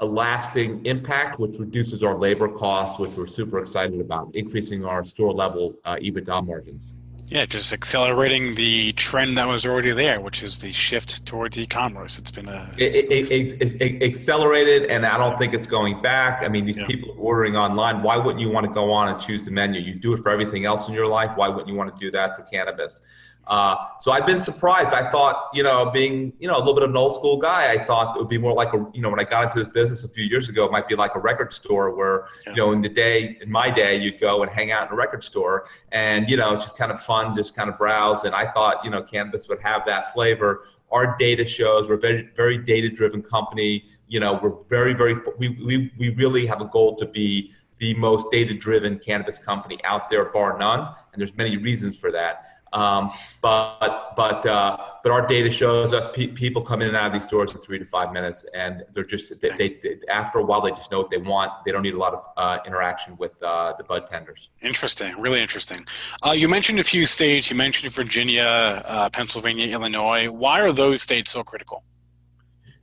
a 0.00 0.06
lasting 0.06 0.86
impact, 0.86 1.40
which 1.40 1.58
reduces 1.58 2.04
our 2.04 2.16
labor 2.16 2.48
costs, 2.48 3.00
which 3.00 3.10
we're 3.16 3.26
super 3.26 3.58
excited 3.58 4.00
about, 4.00 4.32
increasing 4.36 4.84
our 4.84 5.04
store 5.04 5.32
level 5.32 5.74
uh, 5.84 5.96
EBITDA 5.96 6.46
margins. 6.46 6.94
Yeah, 7.30 7.44
just 7.44 7.74
accelerating 7.74 8.54
the 8.54 8.92
trend 8.92 9.36
that 9.36 9.46
was 9.46 9.66
already 9.66 9.92
there, 9.92 10.18
which 10.18 10.42
is 10.42 10.60
the 10.60 10.72
shift 10.72 11.26
towards 11.26 11.58
e-commerce. 11.58 12.18
It's 12.18 12.30
been 12.30 12.48
a 12.48 12.72
it, 12.78 13.30
it, 13.30 13.82
it, 13.82 14.02
accelerated, 14.02 14.84
and 14.90 15.04
I 15.04 15.18
don't 15.18 15.38
think 15.38 15.52
it's 15.52 15.66
going 15.66 16.00
back. 16.00 16.42
I 16.42 16.48
mean, 16.48 16.64
these 16.64 16.78
yeah. 16.78 16.86
people 16.86 17.14
ordering 17.18 17.54
online. 17.54 18.02
Why 18.02 18.16
wouldn't 18.16 18.40
you 18.40 18.48
want 18.48 18.66
to 18.66 18.72
go 18.72 18.90
on 18.90 19.08
and 19.08 19.20
choose 19.20 19.44
the 19.44 19.50
menu? 19.50 19.78
You 19.78 19.94
do 19.94 20.14
it 20.14 20.22
for 20.22 20.30
everything 20.30 20.64
else 20.64 20.88
in 20.88 20.94
your 20.94 21.06
life. 21.06 21.30
Why 21.34 21.48
wouldn't 21.48 21.68
you 21.68 21.74
want 21.74 21.94
to 21.94 22.00
do 22.00 22.10
that 22.12 22.34
for 22.34 22.44
cannabis? 22.44 23.02
Uh, 23.48 23.76
so 23.98 24.12
I've 24.12 24.26
been 24.26 24.38
surprised. 24.38 24.92
I 24.92 25.08
thought, 25.10 25.48
you 25.54 25.62
know, 25.62 25.90
being, 25.90 26.34
you 26.38 26.46
know, 26.46 26.56
a 26.56 26.58
little 26.58 26.74
bit 26.74 26.82
of 26.82 26.90
an 26.90 26.96
old 26.98 27.14
school 27.14 27.38
guy, 27.38 27.72
I 27.72 27.82
thought 27.82 28.14
it 28.14 28.18
would 28.18 28.28
be 28.28 28.36
more 28.36 28.52
like 28.52 28.74
a, 28.74 28.86
you 28.92 29.00
know, 29.00 29.08
when 29.08 29.18
I 29.18 29.24
got 29.24 29.44
into 29.44 29.58
this 29.58 29.72
business 29.72 30.04
a 30.04 30.08
few 30.08 30.24
years 30.24 30.50
ago, 30.50 30.66
it 30.66 30.70
might 30.70 30.86
be 30.86 30.94
like 30.94 31.14
a 31.14 31.18
record 31.18 31.50
store 31.52 31.96
where, 31.96 32.26
yeah. 32.46 32.52
you 32.52 32.56
know, 32.58 32.72
in 32.72 32.82
the 32.82 32.90
day, 32.90 33.38
in 33.40 33.50
my 33.50 33.70
day, 33.70 33.96
you'd 33.96 34.20
go 34.20 34.42
and 34.42 34.52
hang 34.52 34.70
out 34.70 34.86
in 34.88 34.92
a 34.92 34.96
record 34.96 35.24
store 35.24 35.66
and, 35.92 36.28
you 36.28 36.36
know, 36.36 36.54
just 36.56 36.76
kind 36.76 36.92
of 36.92 37.02
fun, 37.02 37.34
just 37.34 37.56
kind 37.56 37.70
of 37.70 37.78
browse. 37.78 38.24
And 38.24 38.34
I 38.34 38.50
thought, 38.52 38.84
you 38.84 38.90
know, 38.90 39.02
cannabis 39.02 39.48
would 39.48 39.60
have 39.60 39.86
that 39.86 40.12
flavor. 40.12 40.64
Our 40.92 41.16
data 41.18 41.46
shows 41.46 41.88
we're 41.88 41.94
a 41.94 41.98
very, 41.98 42.28
very 42.36 42.58
data 42.58 42.90
driven 42.90 43.22
company. 43.22 43.86
You 44.08 44.20
know, 44.20 44.38
we're 44.42 44.62
very, 44.68 44.92
very, 44.92 45.16
we, 45.38 45.48
we, 45.64 45.90
we 45.98 46.10
really 46.10 46.46
have 46.46 46.60
a 46.60 46.66
goal 46.66 46.96
to 46.96 47.06
be 47.06 47.52
the 47.78 47.94
most 47.94 48.26
data 48.30 48.52
driven 48.52 48.98
cannabis 48.98 49.38
company 49.38 49.78
out 49.84 50.10
there, 50.10 50.26
bar 50.26 50.58
none. 50.58 50.80
And 50.80 51.20
there's 51.20 51.34
many 51.36 51.56
reasons 51.56 51.96
for 51.96 52.12
that. 52.12 52.47
Um, 52.72 53.10
but 53.40 54.12
but 54.16 54.44
uh, 54.46 54.76
but 55.02 55.12
our 55.12 55.26
data 55.26 55.50
shows 55.50 55.92
us 55.92 56.06
pe- 56.12 56.28
people 56.28 56.62
come 56.62 56.82
in 56.82 56.88
and 56.88 56.96
out 56.96 57.06
of 57.06 57.12
these 57.12 57.24
stores 57.24 57.54
in 57.54 57.60
three 57.60 57.78
to 57.78 57.84
five 57.84 58.12
minutes, 58.12 58.44
and 58.54 58.84
they're 58.92 59.04
just 59.04 59.40
they, 59.40 59.50
they, 59.50 59.68
they 59.82 59.98
after 60.08 60.38
a 60.38 60.44
while 60.44 60.60
they 60.60 60.70
just 60.70 60.90
know 60.90 60.98
what 60.98 61.10
they 61.10 61.18
want. 61.18 61.52
They 61.64 61.72
don't 61.72 61.82
need 61.82 61.94
a 61.94 61.98
lot 61.98 62.14
of 62.14 62.24
uh, 62.36 62.58
interaction 62.66 63.16
with 63.16 63.42
uh, 63.42 63.74
the 63.78 63.84
bud 63.84 64.06
tenders. 64.06 64.50
Interesting, 64.60 65.18
really 65.18 65.40
interesting. 65.40 65.86
Uh, 66.26 66.32
you 66.32 66.48
mentioned 66.48 66.78
a 66.78 66.84
few 66.84 67.06
states. 67.06 67.50
You 67.50 67.56
mentioned 67.56 67.92
Virginia, 67.92 68.82
uh, 68.84 69.08
Pennsylvania, 69.10 69.66
Illinois. 69.68 70.28
Why 70.28 70.60
are 70.60 70.72
those 70.72 71.00
states 71.00 71.30
so 71.30 71.42
critical? 71.42 71.84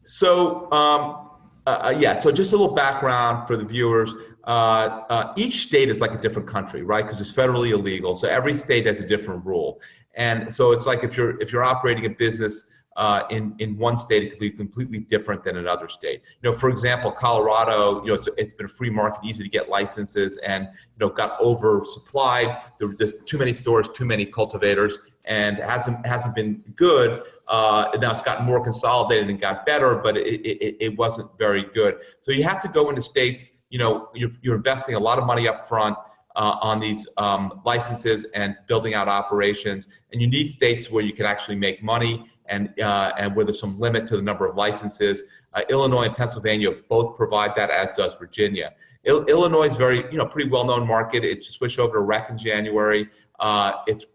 So 0.04 0.72
um, 0.72 1.30
uh, 1.68 1.94
yeah, 1.98 2.14
so 2.14 2.32
just 2.32 2.54
a 2.54 2.58
little 2.58 2.76
background 2.76 3.48
for 3.48 3.58
the 3.58 3.66
viewers. 3.66 4.14
Uh, 4.46 5.04
uh, 5.10 5.34
each 5.36 5.64
state 5.64 5.90
is 5.90 6.02
like 6.02 6.14
a 6.14 6.18
different 6.18 6.48
country, 6.48 6.84
right? 6.84 7.04
Because 7.04 7.20
it's 7.20 7.32
federally 7.32 7.72
illegal. 7.72 8.16
So 8.16 8.28
every 8.28 8.56
state 8.56 8.86
has 8.86 9.00
a 9.00 9.08
different 9.08 9.44
rule, 9.46 9.82
and 10.14 10.54
so 10.54 10.72
it's 10.72 10.86
like 10.86 11.04
if 11.04 11.18
you're 11.18 11.42
if 11.42 11.52
you're 11.52 11.64
operating 11.64 12.06
a 12.06 12.12
business 12.12 12.68
uh, 12.96 13.24
in 13.32 13.56
in 13.58 13.76
one 13.78 13.98
state, 13.98 14.22
it 14.24 14.30
could 14.30 14.40
be 14.40 14.52
completely 14.52 15.00
different 15.00 15.44
than 15.44 15.58
another 15.58 15.90
state. 15.90 16.22
You 16.44 16.52
know, 16.52 16.56
for 16.56 16.70
example, 16.70 17.12
Colorado, 17.12 18.02
you 18.04 18.10
know, 18.10 18.14
it's, 18.14 18.28
it's 18.38 18.54
been 18.54 18.68
a 18.68 18.70
free 18.70 18.92
market, 18.92 19.20
easy 19.26 19.42
to 19.42 19.50
get 19.50 19.68
licenses, 19.68 20.38
and 20.38 20.66
you 20.74 21.00
know, 21.00 21.10
got 21.10 21.40
oversupplied. 21.40 22.62
There 22.78 22.88
were 22.88 22.94
just 22.94 23.26
too 23.26 23.40
many 23.40 23.54
stores, 23.54 23.90
too 23.90 24.06
many 24.06 24.28
cultivators, 24.28 25.00
and 25.26 25.58
hasn't 25.58 26.06
hasn't 26.06 26.36
been 26.36 26.64
good. 26.76 27.24
Uh, 27.48 27.88
now 28.00 28.12
it's 28.12 28.22
gotten 28.22 28.46
more 28.46 28.64
consolidated 28.64 29.30
and 29.30 29.42
got 29.42 29.66
better, 29.66 29.96
but 29.96 30.16
it, 30.18 30.46
it, 30.46 30.78
it 30.80 30.98
wasn't 30.98 31.36
very 31.38 31.66
good. 31.74 31.96
So 32.22 32.32
you 32.32 32.44
have 32.44 32.60
to 32.62 32.68
go 32.68 32.90
into 32.90 33.02
states 33.02 33.55
you 33.76 33.80
know 33.80 34.08
you're, 34.14 34.32
you're 34.42 34.56
investing 34.56 34.96
a 34.96 35.00
lot 35.10 35.20
of 35.20 35.26
money 35.26 35.50
up 35.50 35.68
front 35.68 35.98
uh, 36.38 36.56
on 36.62 36.80
these 36.80 37.06
um, 37.18 37.60
licenses 37.66 38.26
and 38.34 38.56
building 38.68 38.94
out 38.94 39.10
operations. 39.10 39.88
And 40.14 40.22
you 40.22 40.28
need 40.28 40.50
states 40.50 40.90
where 40.90 41.04
you 41.04 41.12
can 41.12 41.26
actually 41.26 41.58
make 41.58 41.84
money 41.84 42.26
and 42.46 42.70
uh, 42.80 43.12
and 43.20 43.36
where 43.36 43.44
there's 43.44 43.60
some 43.60 43.78
limit 43.78 44.08
to 44.08 44.16
the 44.16 44.22
number 44.22 44.46
of 44.48 44.56
licenses. 44.56 45.24
Uh, 45.54 45.64
illinois 45.70 46.04
and 46.04 46.16
pennsylvania 46.16 46.70
both 46.88 47.18
provide 47.18 47.52
that 47.58 47.70
as 47.70 47.92
does 47.92 48.16
virginia. 48.16 48.72
Il- 49.04 49.26
illinois 49.26 49.68
is 49.68 49.76
very 49.76 50.06
you 50.10 50.18
know 50.20 50.26
pretty 50.26 50.50
well 50.50 50.64
known 50.64 50.88
market. 50.88 51.26
It 51.26 51.44
switched 51.44 51.80
over 51.80 51.96
to 51.96 52.00
rec 52.00 52.30
in 52.30 52.38
january. 52.38 53.10
Uh, 53.42 53.74
it's 53.88 54.06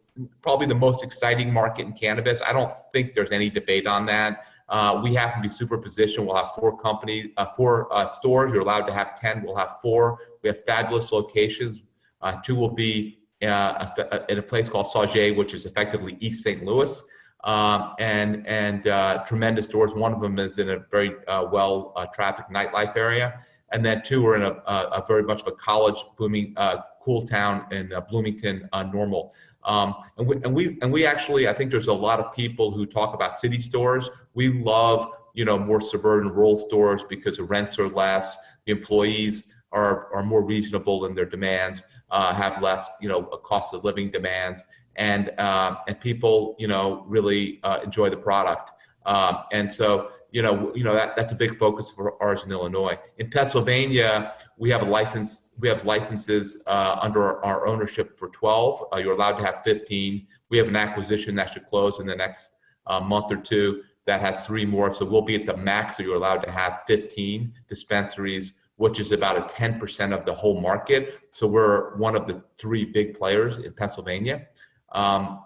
probably 0.40 0.68
the 0.74 0.80
most 0.86 1.04
exciting 1.04 1.52
market 1.52 1.84
in 1.86 1.92
cannabis. 1.92 2.40
I 2.40 2.54
don't 2.54 2.72
think 2.92 3.12
there's 3.12 3.32
any 3.32 3.50
debate 3.50 3.86
on 3.86 4.06
that 4.06 4.46
uh, 4.70 5.00
we 5.02 5.12
have 5.14 5.34
to 5.34 5.40
be 5.40 5.48
super 5.48 5.76
positioned. 5.76 6.26
We'll 6.26 6.36
have 6.36 6.52
four 6.52 6.78
companies, 6.78 7.30
uh, 7.36 7.46
four 7.46 7.92
uh, 7.92 8.06
stores. 8.06 8.52
You're 8.52 8.62
allowed 8.62 8.86
to 8.86 8.92
have 8.92 9.18
10. 9.20 9.42
We'll 9.44 9.56
have 9.56 9.80
four. 9.82 10.18
We 10.42 10.48
have 10.48 10.64
fabulous 10.64 11.10
locations. 11.10 11.82
Uh, 12.22 12.36
two 12.44 12.54
will 12.54 12.70
be 12.72 13.18
uh, 13.42 13.90
in 14.28 14.38
a 14.38 14.42
place 14.42 14.68
called 14.68 14.86
Sauget, 14.86 15.36
which 15.36 15.54
is 15.54 15.66
effectively 15.66 16.16
East 16.20 16.44
St. 16.44 16.64
Louis. 16.64 17.02
Um, 17.42 17.94
and 17.98 18.46
and 18.46 18.86
uh, 18.86 19.24
tremendous 19.26 19.64
stores. 19.64 19.94
One 19.94 20.12
of 20.12 20.20
them 20.20 20.38
is 20.38 20.58
in 20.58 20.70
a 20.70 20.80
very 20.90 21.16
well 21.26 21.94
trafficked 22.14 22.52
nightlife 22.52 22.96
area. 22.96 23.40
And 23.72 23.84
then 23.84 24.02
two 24.04 24.26
are 24.26 24.36
in 24.36 24.42
a, 24.42 24.50
a, 24.66 25.00
a 25.00 25.04
very 25.06 25.22
much 25.22 25.40
of 25.40 25.46
a 25.46 25.52
college 25.52 25.96
booming, 26.18 26.54
cool 27.00 27.22
town 27.22 27.66
in 27.72 27.92
Bloomington, 28.08 28.68
Normal. 28.92 29.34
Um, 29.64 29.94
and, 30.16 30.26
we, 30.26 30.36
and 30.36 30.54
we 30.54 30.78
and 30.80 30.92
we 30.92 31.04
actually, 31.04 31.48
I 31.48 31.52
think 31.52 31.70
there's 31.70 31.88
a 31.88 31.92
lot 31.92 32.18
of 32.18 32.32
people 32.32 32.70
who 32.70 32.86
talk 32.86 33.14
about 33.14 33.38
city 33.38 33.60
stores. 33.60 34.10
We 34.34 34.48
love 34.48 35.12
you 35.34 35.44
know 35.44 35.58
more 35.58 35.80
suburban 35.80 36.30
rural 36.30 36.56
stores 36.56 37.04
because 37.08 37.36
the 37.36 37.44
rents 37.44 37.78
are 37.78 37.88
less, 37.88 38.36
the 38.66 38.72
employees 38.72 39.44
are 39.72 40.12
are 40.14 40.22
more 40.22 40.42
reasonable 40.42 41.06
in 41.06 41.14
their 41.14 41.26
demands, 41.26 41.82
uh, 42.10 42.34
have 42.34 42.62
less 42.62 42.88
you 43.00 43.08
know 43.08 43.22
cost 43.22 43.74
of 43.74 43.84
living 43.84 44.10
demands, 44.10 44.64
and 44.96 45.30
uh, 45.38 45.76
and 45.88 46.00
people 46.00 46.56
you 46.58 46.68
know 46.68 47.04
really 47.06 47.60
uh, 47.62 47.80
enjoy 47.84 48.08
the 48.10 48.16
product. 48.16 48.72
Um, 49.06 49.38
and 49.52 49.70
so 49.70 50.10
you 50.32 50.42
know, 50.42 50.72
you 50.74 50.84
know 50.84 50.94
that, 50.94 51.16
that's 51.16 51.32
a 51.32 51.34
big 51.34 51.58
focus 51.58 51.90
for 51.90 52.20
ours 52.22 52.44
in 52.44 52.52
Illinois. 52.52 52.98
In 53.18 53.30
Pennsylvania, 53.30 54.34
we 54.56 54.70
have 54.70 54.82
a 54.82 54.84
license. 54.84 55.52
We 55.58 55.68
have 55.68 55.84
licenses 55.84 56.62
uh, 56.66 56.98
under 57.00 57.44
our 57.44 57.66
ownership 57.66 58.18
for 58.18 58.28
12. 58.28 58.84
Uh, 58.92 58.96
you're 58.98 59.12
allowed 59.12 59.38
to 59.38 59.44
have 59.44 59.62
15. 59.64 60.26
We 60.48 60.58
have 60.58 60.68
an 60.68 60.76
acquisition 60.76 61.34
that 61.36 61.52
should 61.52 61.66
close 61.66 62.00
in 62.00 62.06
the 62.06 62.16
next 62.16 62.52
uh, 62.86 63.00
month 63.00 63.32
or 63.32 63.36
two 63.36 63.82
that 64.06 64.20
has 64.20 64.46
three 64.46 64.64
more. 64.64 64.92
So 64.92 65.04
we'll 65.04 65.22
be 65.22 65.36
at 65.36 65.46
the 65.46 65.56
max. 65.56 65.96
So 65.96 66.02
you're 66.02 66.16
allowed 66.16 66.42
to 66.42 66.50
have 66.50 66.80
15 66.86 67.52
dispensaries, 67.68 68.54
which 68.76 68.98
is 68.98 69.12
about 69.12 69.36
a 69.36 69.42
10% 69.42 70.16
of 70.16 70.24
the 70.24 70.34
whole 70.34 70.60
market. 70.60 71.20
So 71.30 71.46
we're 71.46 71.96
one 71.96 72.16
of 72.16 72.26
the 72.26 72.42
three 72.56 72.84
big 72.84 73.14
players 73.14 73.58
in 73.58 73.72
Pennsylvania, 73.72 74.46
um, 74.92 75.44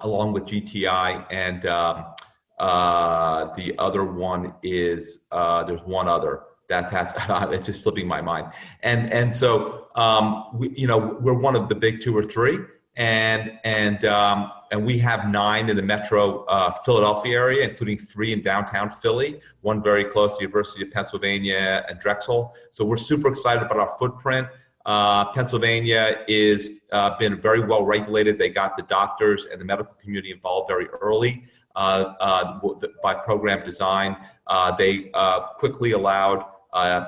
along 0.00 0.32
with 0.32 0.44
GTI 0.44 1.26
and. 1.30 1.64
Um, 1.66 2.06
uh, 2.58 3.52
the 3.54 3.74
other 3.78 4.04
one 4.04 4.54
is 4.62 5.20
uh, 5.30 5.64
there's 5.64 5.82
one 5.82 6.08
other 6.08 6.42
that 6.68 6.90
has 6.90 7.14
it's 7.52 7.66
just 7.66 7.82
slipping 7.82 8.06
my 8.06 8.20
mind. 8.20 8.52
And 8.82 9.12
and 9.12 9.34
so 9.34 9.88
um, 9.94 10.46
we 10.54 10.70
you 10.70 10.86
know 10.86 11.18
we're 11.20 11.34
one 11.34 11.56
of 11.56 11.68
the 11.68 11.74
big 11.74 12.00
two 12.00 12.16
or 12.16 12.22
three, 12.22 12.58
and 12.96 13.52
and 13.64 14.04
um, 14.04 14.52
and 14.70 14.84
we 14.84 14.98
have 14.98 15.28
nine 15.28 15.68
in 15.68 15.76
the 15.76 15.82
metro 15.82 16.44
uh, 16.44 16.72
Philadelphia 16.84 17.38
area, 17.38 17.68
including 17.68 17.98
three 17.98 18.32
in 18.32 18.42
downtown 18.42 18.90
Philly, 18.90 19.40
one 19.62 19.82
very 19.82 20.04
close 20.04 20.32
to 20.32 20.38
the 20.38 20.42
University 20.42 20.84
of 20.84 20.90
Pennsylvania 20.90 21.84
and 21.88 21.98
Drexel. 21.98 22.54
So 22.70 22.84
we're 22.84 22.96
super 22.96 23.28
excited 23.28 23.62
about 23.62 23.78
our 23.78 23.96
footprint. 23.98 24.48
Uh, 24.84 25.30
Pennsylvania 25.32 26.24
is 26.28 26.70
uh, 26.92 27.16
been 27.18 27.40
very 27.40 27.60
well 27.60 27.84
regulated. 27.84 28.38
They 28.38 28.48
got 28.48 28.76
the 28.76 28.84
doctors 28.84 29.46
and 29.50 29.60
the 29.60 29.64
medical 29.64 29.94
community 30.00 30.32
involved 30.32 30.68
very 30.68 30.86
early. 30.88 31.44
Uh, 31.78 32.12
uh, 32.18 32.58
by 33.04 33.14
program 33.14 33.64
design. 33.64 34.16
Uh, 34.48 34.74
they 34.74 35.12
quickly 35.58 35.92
allowed 35.92 36.44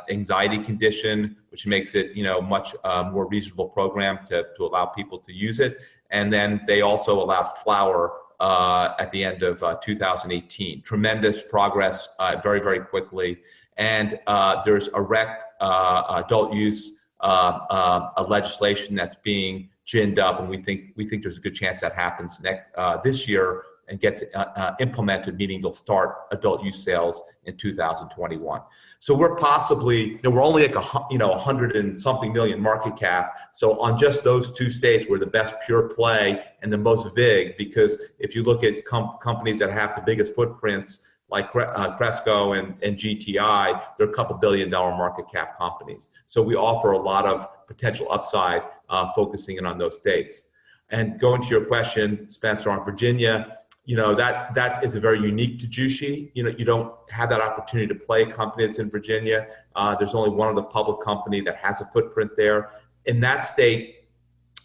anxiety 0.08 0.58
condition, 0.58 1.36
which 1.48 1.66
makes 1.66 1.96
it 1.96 2.12
you 2.14 2.22
know 2.22 2.40
much 2.40 2.76
more 2.84 3.26
reasonable 3.26 3.68
program 3.68 4.20
to, 4.24 4.46
to 4.56 4.64
allow 4.64 4.86
people 4.86 5.18
to 5.18 5.32
use 5.32 5.58
it. 5.58 5.78
And 6.12 6.32
then 6.32 6.60
they 6.68 6.82
also 6.82 7.20
allowed 7.20 7.48
flower 7.64 8.12
uh, 8.38 8.94
at 9.00 9.10
the 9.10 9.24
end 9.24 9.42
of 9.42 9.60
uh, 9.64 9.74
2018. 9.82 10.82
Tremendous 10.82 11.42
progress 11.42 12.08
uh, 12.20 12.36
very, 12.40 12.60
very 12.60 12.78
quickly. 12.78 13.40
And 13.76 14.20
there's 14.64 14.88
a 14.94 15.02
rec 15.02 15.46
adult 15.60 16.54
use 16.54 17.00
a 17.18 18.24
legislation 18.28 18.94
that's 18.94 19.16
being 19.16 19.68
ginned 19.84 20.20
up, 20.20 20.38
and 20.38 20.48
we 20.48 20.58
think 20.58 20.92
we 20.94 21.08
think 21.08 21.22
there's 21.22 21.38
a 21.38 21.40
good 21.40 21.56
chance 21.56 21.80
that 21.80 21.92
happens 21.92 22.38
next 22.38 22.70
this 23.02 23.26
year 23.26 23.64
and 23.90 24.00
gets 24.00 24.23
uh, 24.35 24.38
uh, 24.38 24.75
implemented, 24.80 25.37
meaning 25.37 25.61
they'll 25.61 25.75
start 25.75 26.16
adult 26.30 26.62
use 26.62 26.82
sales 26.82 27.23
in 27.44 27.56
2021. 27.56 28.62
So 29.00 29.14
we're 29.14 29.35
possibly, 29.35 30.12
you 30.12 30.20
know, 30.23 30.30
we're 30.30 30.44
only 30.44 30.66
like 30.66 30.76
a 30.76 31.06
you 31.11 31.18
know 31.18 31.30
100 31.30 31.76
and 31.76 31.99
something 31.99 32.32
million 32.32 32.61
market 32.61 32.97
cap. 32.97 33.37
So 33.52 33.80
on 33.80 33.99
just 33.99 34.25
those 34.25 34.52
two 34.52 34.70
states, 34.70 35.06
we're 35.09 35.18
the 35.18 35.26
best 35.26 35.54
pure 35.66 35.82
play 35.82 36.42
and 36.62 36.73
the 36.73 36.78
most 36.78 37.14
vig 37.14 37.56
because 37.59 37.97
if 38.18 38.35
you 38.35 38.42
look 38.42 38.62
at 38.62 38.85
com- 38.85 39.18
companies 39.20 39.59
that 39.59 39.70
have 39.73 39.94
the 39.94 40.02
biggest 40.02 40.35
footprints 40.35 41.00
like 41.30 41.54
uh, 41.54 41.97
Cresco 41.97 42.54
and, 42.54 42.75
and 42.82 42.97
GTI, 42.97 43.82
they're 43.97 44.09
a 44.09 44.12
couple 44.12 44.37
billion 44.37 44.68
dollar 44.68 44.90
market 44.97 45.30
cap 45.30 45.56
companies. 45.59 46.11
So 46.26 46.42
we 46.42 46.56
offer 46.56 46.92
a 46.92 46.99
lot 46.99 47.25
of 47.25 47.66
potential 47.66 48.09
upside 48.11 48.62
uh, 48.88 49.12
focusing 49.14 49.56
in 49.56 49.66
on 49.66 49.78
those 49.78 49.97
states. 49.97 50.49
And 50.90 51.20
going 51.20 51.40
to 51.42 51.49
your 51.49 51.64
question, 51.66 52.28
Spencer, 52.28 52.70
on 52.70 52.85
Virginia, 52.85 53.59
you 53.90 53.97
know 53.97 54.14
that 54.14 54.54
that 54.54 54.85
is 54.85 54.94
a 54.94 55.00
very 55.00 55.20
unique 55.20 55.59
to 55.59 55.66
Jushi. 55.66 56.30
You 56.35 56.44
know, 56.44 56.50
you 56.56 56.64
don't 56.64 56.94
have 57.11 57.28
that 57.30 57.40
opportunity 57.40 57.88
to 57.92 57.99
play 57.99 58.23
a 58.23 58.32
company 58.32 58.64
that's 58.64 58.78
in 58.78 58.88
Virginia. 58.88 59.49
Uh, 59.75 59.97
there's 59.97 60.14
only 60.14 60.30
one 60.30 60.49
other 60.49 60.62
public 60.62 61.00
company 61.00 61.40
that 61.40 61.56
has 61.56 61.80
a 61.80 61.87
footprint 61.87 62.30
there. 62.37 62.70
In 63.06 63.18
that 63.23 63.40
state, 63.44 64.04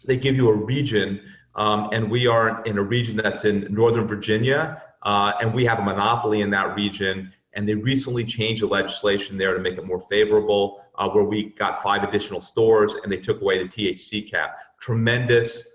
they 0.04 0.16
give 0.16 0.36
you 0.36 0.48
a 0.48 0.54
region, 0.54 1.20
um, 1.56 1.88
and 1.92 2.08
we 2.08 2.28
are 2.28 2.62
in 2.66 2.78
a 2.78 2.82
region 2.84 3.16
that's 3.16 3.44
in 3.44 3.66
Northern 3.68 4.06
Virginia, 4.06 4.80
uh, 5.02 5.32
and 5.40 5.52
we 5.52 5.64
have 5.64 5.80
a 5.80 5.82
monopoly 5.82 6.42
in 6.42 6.50
that 6.50 6.76
region. 6.76 7.32
And 7.54 7.68
they 7.68 7.74
recently 7.74 8.22
changed 8.22 8.62
the 8.62 8.68
legislation 8.68 9.36
there 9.36 9.54
to 9.54 9.60
make 9.60 9.76
it 9.76 9.84
more 9.84 10.02
favorable, 10.02 10.84
uh, 10.98 11.08
where 11.08 11.24
we 11.24 11.50
got 11.64 11.82
five 11.82 12.04
additional 12.04 12.40
stores, 12.40 12.94
and 13.02 13.10
they 13.10 13.16
took 13.16 13.40
away 13.40 13.60
the 13.60 13.68
THC 13.68 14.30
cap. 14.30 14.58
Tremendous 14.78 15.66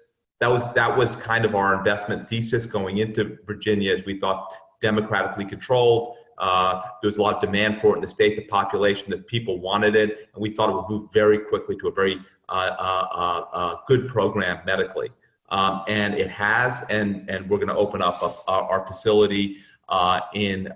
that 0.41 0.51
was 0.51 0.74
that 0.74 0.98
was 0.98 1.15
kind 1.15 1.45
of 1.45 1.53
our 1.55 1.77
investment 1.77 2.27
thesis 2.27 2.65
going 2.65 2.98
into 2.98 3.38
Virginia, 3.45 3.93
as 3.93 4.03
we 4.05 4.19
thought 4.19 4.51
democratically 4.81 5.45
controlled. 5.45 6.17
Uh, 6.39 6.81
there 7.01 7.07
was 7.07 7.17
a 7.17 7.21
lot 7.21 7.36
of 7.36 7.41
demand 7.41 7.79
for 7.79 7.93
it 7.93 7.98
in 7.98 8.01
the 8.01 8.10
state, 8.10 8.36
the 8.36 8.45
population, 8.45 9.12
that 9.12 9.27
people 9.27 9.60
wanted 9.60 9.95
it, 9.95 10.29
and 10.33 10.41
we 10.41 10.50
thought 10.50 10.69
it 10.69 10.74
would 10.74 10.89
move 10.89 11.13
very 11.13 11.38
quickly 11.38 11.75
to 11.75 11.88
a 11.88 11.91
very 11.91 12.19
uh, 12.50 12.51
uh, 12.51 13.07
uh, 13.13 13.55
uh 13.55 13.75
good 13.88 14.07
program 14.10 14.60
medically. 14.65 15.12
Um, 15.50 15.83
and 15.88 16.15
it 16.15 16.29
has, 16.31 16.83
and 16.89 17.29
and 17.29 17.48
we're 17.48 17.60
going 17.60 17.67
to 17.69 17.75
open 17.75 18.01
up 18.01 18.24
a, 18.24 18.33
our, 18.50 18.63
our, 18.63 18.88
facility 18.88 19.57
uh, 19.89 20.21
in 20.33 20.74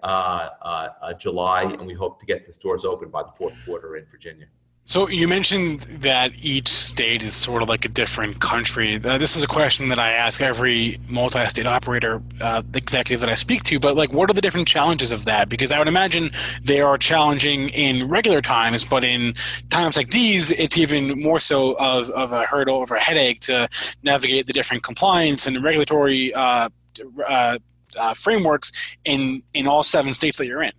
July, 1.18 1.64
and 1.64 1.88
we 1.88 1.96
hope 1.96 2.20
to 2.20 2.26
get 2.28 2.46
the 2.46 2.54
stores 2.54 2.86
open 2.86 3.10
by 3.10 3.24
the 3.24 3.32
fourth 3.36 3.56
quarter 3.66 3.96
in 3.96 4.06
Virginia. 4.06 4.46
So 4.88 5.10
you 5.10 5.28
mentioned 5.28 5.80
that 6.02 6.32
each 6.44 6.68
state 6.68 7.24
is 7.24 7.36
sort 7.36 7.64
of 7.64 7.70
like 7.70 7.86
a 7.86 7.88
different 7.88 8.40
country. 8.40 9.02
Uh, 9.04 9.18
this 9.18 9.36
is 9.36 9.44
a 9.44 9.48
question 9.48 9.88
that 9.88 9.98
I 9.98 10.12
ask 10.12 10.42
every 10.42 11.00
multi-state 11.08 11.66
operator 11.66 12.22
uh, 12.40 12.62
executive 12.76 13.20
that 13.22 13.30
I 13.30 13.34
speak 13.34 13.64
to. 13.64 13.80
But 13.80 13.96
like, 13.96 14.14
what 14.14 14.30
are 14.30 14.34
the 14.34 14.42
different 14.42 14.68
challenges 14.68 15.12
of 15.12 15.26
that? 15.26 15.50
Because 15.50 15.72
I 15.72 15.80
would 15.80 15.88
imagine 15.88 16.30
they 16.64 16.82
are 16.82 17.00
challenging 17.00 17.70
in 17.70 18.08
regular 18.08 18.44
times, 18.44 18.86
but 18.86 19.04
in 19.04 19.34
times 19.72 19.98
like 19.98 20.12
these, 20.12 20.52
it's 20.52 20.78
even 20.78 21.20
more 21.20 21.40
so 21.40 21.76
of, 21.80 22.12
of 22.12 22.32
a 22.32 22.46
hurdle, 22.46 22.84
of 22.84 22.92
a 22.92 23.00
headache 23.00 23.42
to 23.42 23.68
navigate 24.04 24.46
the 24.46 24.54
different 24.54 24.84
compliance 24.84 25.48
and 25.48 25.64
regulatory 25.64 26.32
uh, 26.36 26.70
uh, 27.28 27.58
uh 27.98 28.14
frameworks 28.14 28.72
in 29.04 29.42
in 29.54 29.68
all 29.68 29.82
seven 29.82 30.14
states 30.14 30.38
that 30.38 30.46
you're 30.46 30.62
in. 30.62 30.72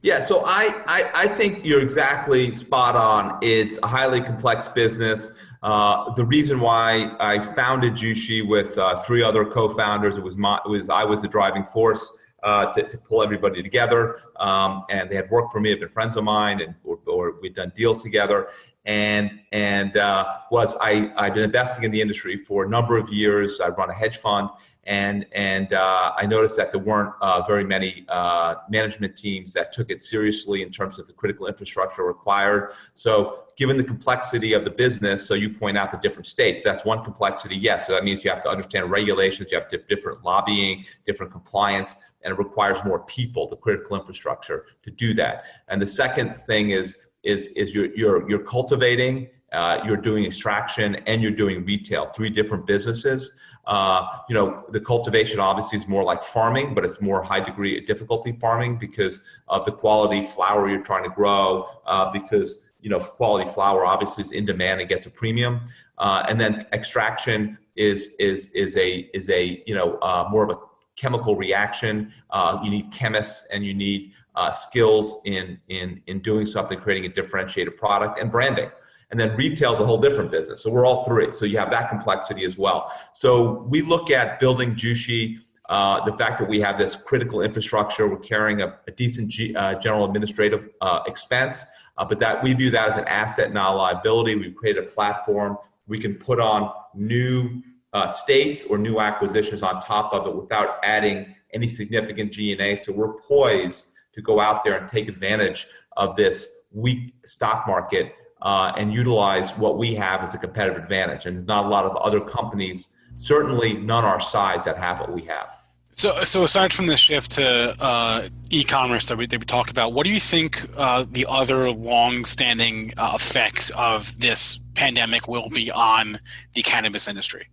Yeah, 0.00 0.20
so 0.20 0.44
I, 0.46 0.82
I, 0.86 1.10
I 1.14 1.28
think 1.28 1.64
you're 1.64 1.80
exactly 1.80 2.54
spot 2.54 2.94
on. 2.94 3.38
It's 3.42 3.78
a 3.82 3.86
highly 3.88 4.20
complex 4.20 4.68
business. 4.68 5.32
Uh, 5.62 6.14
the 6.14 6.24
reason 6.24 6.60
why 6.60 7.16
I 7.18 7.42
founded 7.54 7.94
Jushi 7.94 8.46
with 8.46 8.78
uh, 8.78 8.96
three 8.98 9.24
other 9.24 9.44
co-founders, 9.44 10.16
it 10.16 10.22
was 10.22 10.36
my, 10.36 10.60
it 10.64 10.68
was 10.68 10.88
I 10.88 11.02
was 11.02 11.22
the 11.22 11.26
driving 11.28 11.64
force 11.64 12.16
uh, 12.44 12.72
to, 12.74 12.88
to, 12.88 12.96
pull 12.96 13.24
everybody 13.24 13.60
together, 13.60 14.20
um, 14.36 14.84
and 14.88 15.10
they 15.10 15.16
had 15.16 15.28
worked 15.30 15.52
for 15.52 15.58
me, 15.58 15.70
had 15.70 15.80
been 15.80 15.88
friends 15.88 16.16
of 16.16 16.22
mine, 16.22 16.60
and 16.60 16.76
or, 16.84 17.00
or 17.08 17.34
we'd 17.40 17.56
done 17.56 17.72
deals 17.74 17.98
together. 17.98 18.50
And 18.84 19.40
and 19.50 19.96
uh, 19.96 20.36
was 20.52 20.76
I 20.80 21.10
I've 21.16 21.34
been 21.34 21.42
investing 21.42 21.82
in 21.82 21.90
the 21.90 22.00
industry 22.00 22.36
for 22.36 22.64
a 22.64 22.68
number 22.68 22.96
of 22.96 23.08
years. 23.12 23.60
I 23.60 23.68
run 23.70 23.90
a 23.90 23.94
hedge 23.94 24.18
fund, 24.18 24.48
and 24.88 25.26
and 25.32 25.74
uh, 25.74 26.12
I 26.16 26.24
noticed 26.24 26.56
that 26.56 26.72
there 26.72 26.80
weren't 26.80 27.12
uh, 27.20 27.42
very 27.46 27.62
many 27.62 28.06
uh, 28.08 28.54
management 28.70 29.16
teams 29.16 29.52
that 29.52 29.70
took 29.70 29.90
it 29.90 30.00
seriously 30.02 30.62
in 30.62 30.70
terms 30.70 30.98
of 30.98 31.06
the 31.06 31.12
critical 31.12 31.46
infrastructure 31.46 32.04
required. 32.04 32.72
So, 32.94 33.44
given 33.56 33.76
the 33.76 33.84
complexity 33.84 34.54
of 34.54 34.64
the 34.64 34.70
business, 34.70 35.26
so 35.26 35.34
you 35.34 35.50
point 35.50 35.76
out 35.76 35.92
the 35.92 35.98
different 35.98 36.26
states, 36.26 36.62
that's 36.64 36.86
one 36.86 37.04
complexity. 37.04 37.54
Yes, 37.54 37.86
so 37.86 37.92
that 37.92 38.02
means 38.02 38.24
you 38.24 38.30
have 38.30 38.40
to 38.42 38.48
understand 38.48 38.90
regulations, 38.90 39.52
you 39.52 39.60
have 39.60 39.68
different 39.88 40.24
lobbying, 40.24 40.86
different 41.04 41.30
compliance, 41.32 41.96
and 42.22 42.32
it 42.32 42.38
requires 42.38 42.82
more 42.82 43.00
people, 43.00 43.46
the 43.46 43.56
critical 43.56 43.94
infrastructure, 43.94 44.64
to 44.82 44.90
do 44.90 45.12
that. 45.14 45.44
And 45.68 45.82
the 45.82 45.86
second 45.86 46.34
thing 46.46 46.70
is 46.70 46.96
is 47.24 47.48
is 47.48 47.74
you're 47.74 47.94
you're 47.94 48.28
you're 48.28 48.44
cultivating. 48.44 49.28
Uh, 49.52 49.80
you're 49.86 49.96
doing 49.96 50.26
extraction 50.26 50.96
and 51.06 51.22
you're 51.22 51.30
doing 51.30 51.64
retail, 51.64 52.06
three 52.06 52.28
different 52.28 52.66
businesses. 52.66 53.32
Uh, 53.66 54.06
you 54.28 54.34
know, 54.34 54.64
the 54.70 54.80
cultivation 54.80 55.40
obviously 55.40 55.78
is 55.78 55.86
more 55.88 56.02
like 56.04 56.22
farming, 56.22 56.74
but 56.74 56.84
it's 56.84 57.00
more 57.00 57.22
high 57.22 57.40
degree 57.40 57.80
difficulty 57.80 58.32
farming 58.32 58.78
because 58.78 59.22
of 59.48 59.64
the 59.64 59.72
quality 59.72 60.26
flower 60.26 60.68
you're 60.68 60.82
trying 60.82 61.04
to 61.04 61.10
grow. 61.10 61.66
Uh, 61.86 62.10
because 62.10 62.64
you 62.80 62.90
know, 62.90 62.98
quality 62.98 63.50
flower 63.50 63.84
obviously 63.84 64.22
is 64.22 64.30
in 64.30 64.44
demand 64.44 64.80
and 64.80 64.88
gets 64.88 65.06
a 65.06 65.10
premium. 65.10 65.60
Uh, 65.98 66.24
and 66.28 66.40
then 66.40 66.66
extraction 66.72 67.58
is 67.76 68.10
is 68.18 68.48
is 68.48 68.76
a 68.76 69.08
is 69.14 69.28
a 69.30 69.62
you 69.66 69.74
know 69.74 69.98
uh, 69.98 70.28
more 70.30 70.44
of 70.44 70.50
a 70.50 70.58
chemical 70.96 71.36
reaction. 71.36 72.12
Uh, 72.30 72.58
you 72.62 72.70
need 72.70 72.90
chemists 72.92 73.46
and 73.52 73.64
you 73.64 73.74
need 73.74 74.12
skills 74.52 75.20
in 75.24 75.58
in 75.68 76.00
in 76.06 76.20
doing 76.20 76.46
something, 76.46 76.78
creating 76.78 77.10
a 77.10 77.14
differentiated 77.14 77.76
product 77.76 78.20
and 78.20 78.30
branding. 78.30 78.70
And 79.10 79.18
then 79.18 79.34
retail 79.36 79.72
is 79.72 79.80
a 79.80 79.86
whole 79.86 79.98
different 79.98 80.30
business. 80.30 80.62
So 80.62 80.70
we're 80.70 80.84
all 80.84 81.04
three. 81.04 81.32
So 81.32 81.44
you 81.46 81.58
have 81.58 81.70
that 81.70 81.88
complexity 81.88 82.44
as 82.44 82.58
well. 82.58 82.92
So 83.14 83.62
we 83.68 83.82
look 83.82 84.10
at 84.10 84.38
building 84.38 84.74
Jushi. 84.74 85.38
Uh, 85.68 86.02
the 86.04 86.16
fact 86.16 86.38
that 86.38 86.48
we 86.48 86.60
have 86.60 86.78
this 86.78 86.96
critical 86.96 87.42
infrastructure, 87.42 88.08
we're 88.08 88.16
carrying 88.16 88.62
a, 88.62 88.78
a 88.86 88.90
decent 88.90 89.28
G, 89.28 89.54
uh, 89.54 89.74
general 89.78 90.06
administrative 90.06 90.70
uh, 90.80 91.00
expense, 91.06 91.66
uh, 91.98 92.04
but 92.06 92.18
that 92.20 92.42
we 92.42 92.54
view 92.54 92.70
that 92.70 92.88
as 92.88 92.96
an 92.96 93.04
asset, 93.04 93.52
not 93.52 93.74
a 93.74 93.76
liability. 93.76 94.34
We've 94.34 94.54
created 94.54 94.84
a 94.84 94.86
platform 94.86 95.58
we 95.88 95.98
can 95.98 96.14
put 96.14 96.38
on 96.38 96.72
new 96.94 97.62
uh, 97.92 98.06
states 98.06 98.64
or 98.64 98.78
new 98.78 99.00
acquisitions 99.00 99.62
on 99.62 99.80
top 99.80 100.12
of 100.12 100.26
it 100.26 100.34
without 100.34 100.78
adding 100.84 101.34
any 101.54 101.66
significant 101.66 102.30
G&A. 102.30 102.76
So 102.76 102.92
we're 102.92 103.14
poised 103.14 103.92
to 104.12 104.22
go 104.22 104.38
out 104.38 104.62
there 104.62 104.76
and 104.76 104.88
take 104.88 105.08
advantage 105.08 105.66
of 105.96 106.14
this 106.14 106.48
weak 106.70 107.14
stock 107.24 107.66
market 107.66 108.12
uh, 108.42 108.72
and 108.76 108.92
utilize 108.92 109.50
what 109.56 109.78
we 109.78 109.94
have 109.94 110.22
as 110.22 110.34
a 110.34 110.38
competitive 110.38 110.82
advantage. 110.82 111.26
And 111.26 111.36
there's 111.36 111.48
not 111.48 111.64
a 111.64 111.68
lot 111.68 111.84
of 111.84 111.96
other 111.96 112.20
companies, 112.20 112.90
certainly 113.16 113.74
none 113.74 114.04
our 114.04 114.20
size, 114.20 114.64
that 114.64 114.76
have 114.76 115.00
what 115.00 115.12
we 115.12 115.22
have. 115.22 115.56
So, 115.92 116.22
so 116.22 116.44
aside 116.44 116.72
from 116.72 116.86
the 116.86 116.96
shift 116.96 117.32
to 117.32 117.74
uh, 117.82 118.28
e-commerce 118.50 119.06
that 119.06 119.18
we, 119.18 119.26
that 119.26 119.40
we 119.40 119.44
talked 119.44 119.68
about, 119.68 119.92
what 119.92 120.04
do 120.04 120.10
you 120.10 120.20
think 120.20 120.64
uh, 120.76 121.04
the 121.10 121.26
other 121.28 121.72
long-standing 121.72 122.92
uh, 122.96 123.14
effects 123.16 123.70
of 123.70 124.16
this 124.20 124.60
pandemic 124.74 125.26
will 125.26 125.48
be 125.48 125.72
on 125.72 126.20
the 126.54 126.62
cannabis 126.62 127.08
industry? 127.08 127.48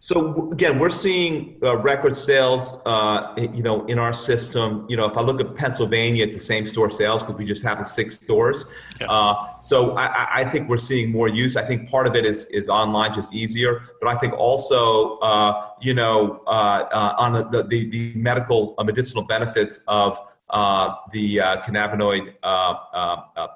So 0.00 0.50
again, 0.52 0.78
we're 0.78 0.90
seeing 0.90 1.58
uh, 1.60 1.76
record 1.78 2.16
sales, 2.16 2.80
uh, 2.86 3.34
you 3.36 3.64
know, 3.64 3.84
in 3.86 3.98
our 3.98 4.12
system. 4.12 4.86
You 4.88 4.96
know, 4.96 5.06
if 5.06 5.16
I 5.16 5.22
look 5.22 5.40
at 5.40 5.56
Pennsylvania, 5.56 6.24
it's 6.24 6.36
the 6.36 6.42
same 6.42 6.66
store 6.66 6.88
sales 6.88 7.24
because 7.24 7.36
we 7.36 7.44
just 7.44 7.64
have 7.64 7.78
the 7.78 7.84
six 7.84 8.14
stores. 8.14 8.66
Yeah. 9.00 9.08
Uh, 9.08 9.58
so 9.60 9.96
I, 9.96 10.42
I, 10.42 10.44
think 10.44 10.68
we're 10.68 10.78
seeing 10.78 11.10
more 11.10 11.26
use. 11.26 11.56
I 11.56 11.64
think 11.64 11.90
part 11.90 12.06
of 12.06 12.14
it 12.14 12.24
is 12.24 12.44
is 12.46 12.68
online, 12.68 13.12
just 13.12 13.34
easier. 13.34 13.82
But 14.00 14.08
I 14.08 14.18
think 14.20 14.34
also, 14.34 15.18
uh, 15.18 15.70
you 15.80 15.94
know, 15.94 16.42
uh, 16.46 16.84
uh, 16.92 17.14
on 17.18 17.32
the, 17.32 17.64
the, 17.64 17.90
the 17.90 18.12
medical 18.14 18.76
medicinal 18.84 19.24
benefits 19.24 19.80
of 19.88 20.16
the 21.12 21.38
cannabinoid 21.66 22.34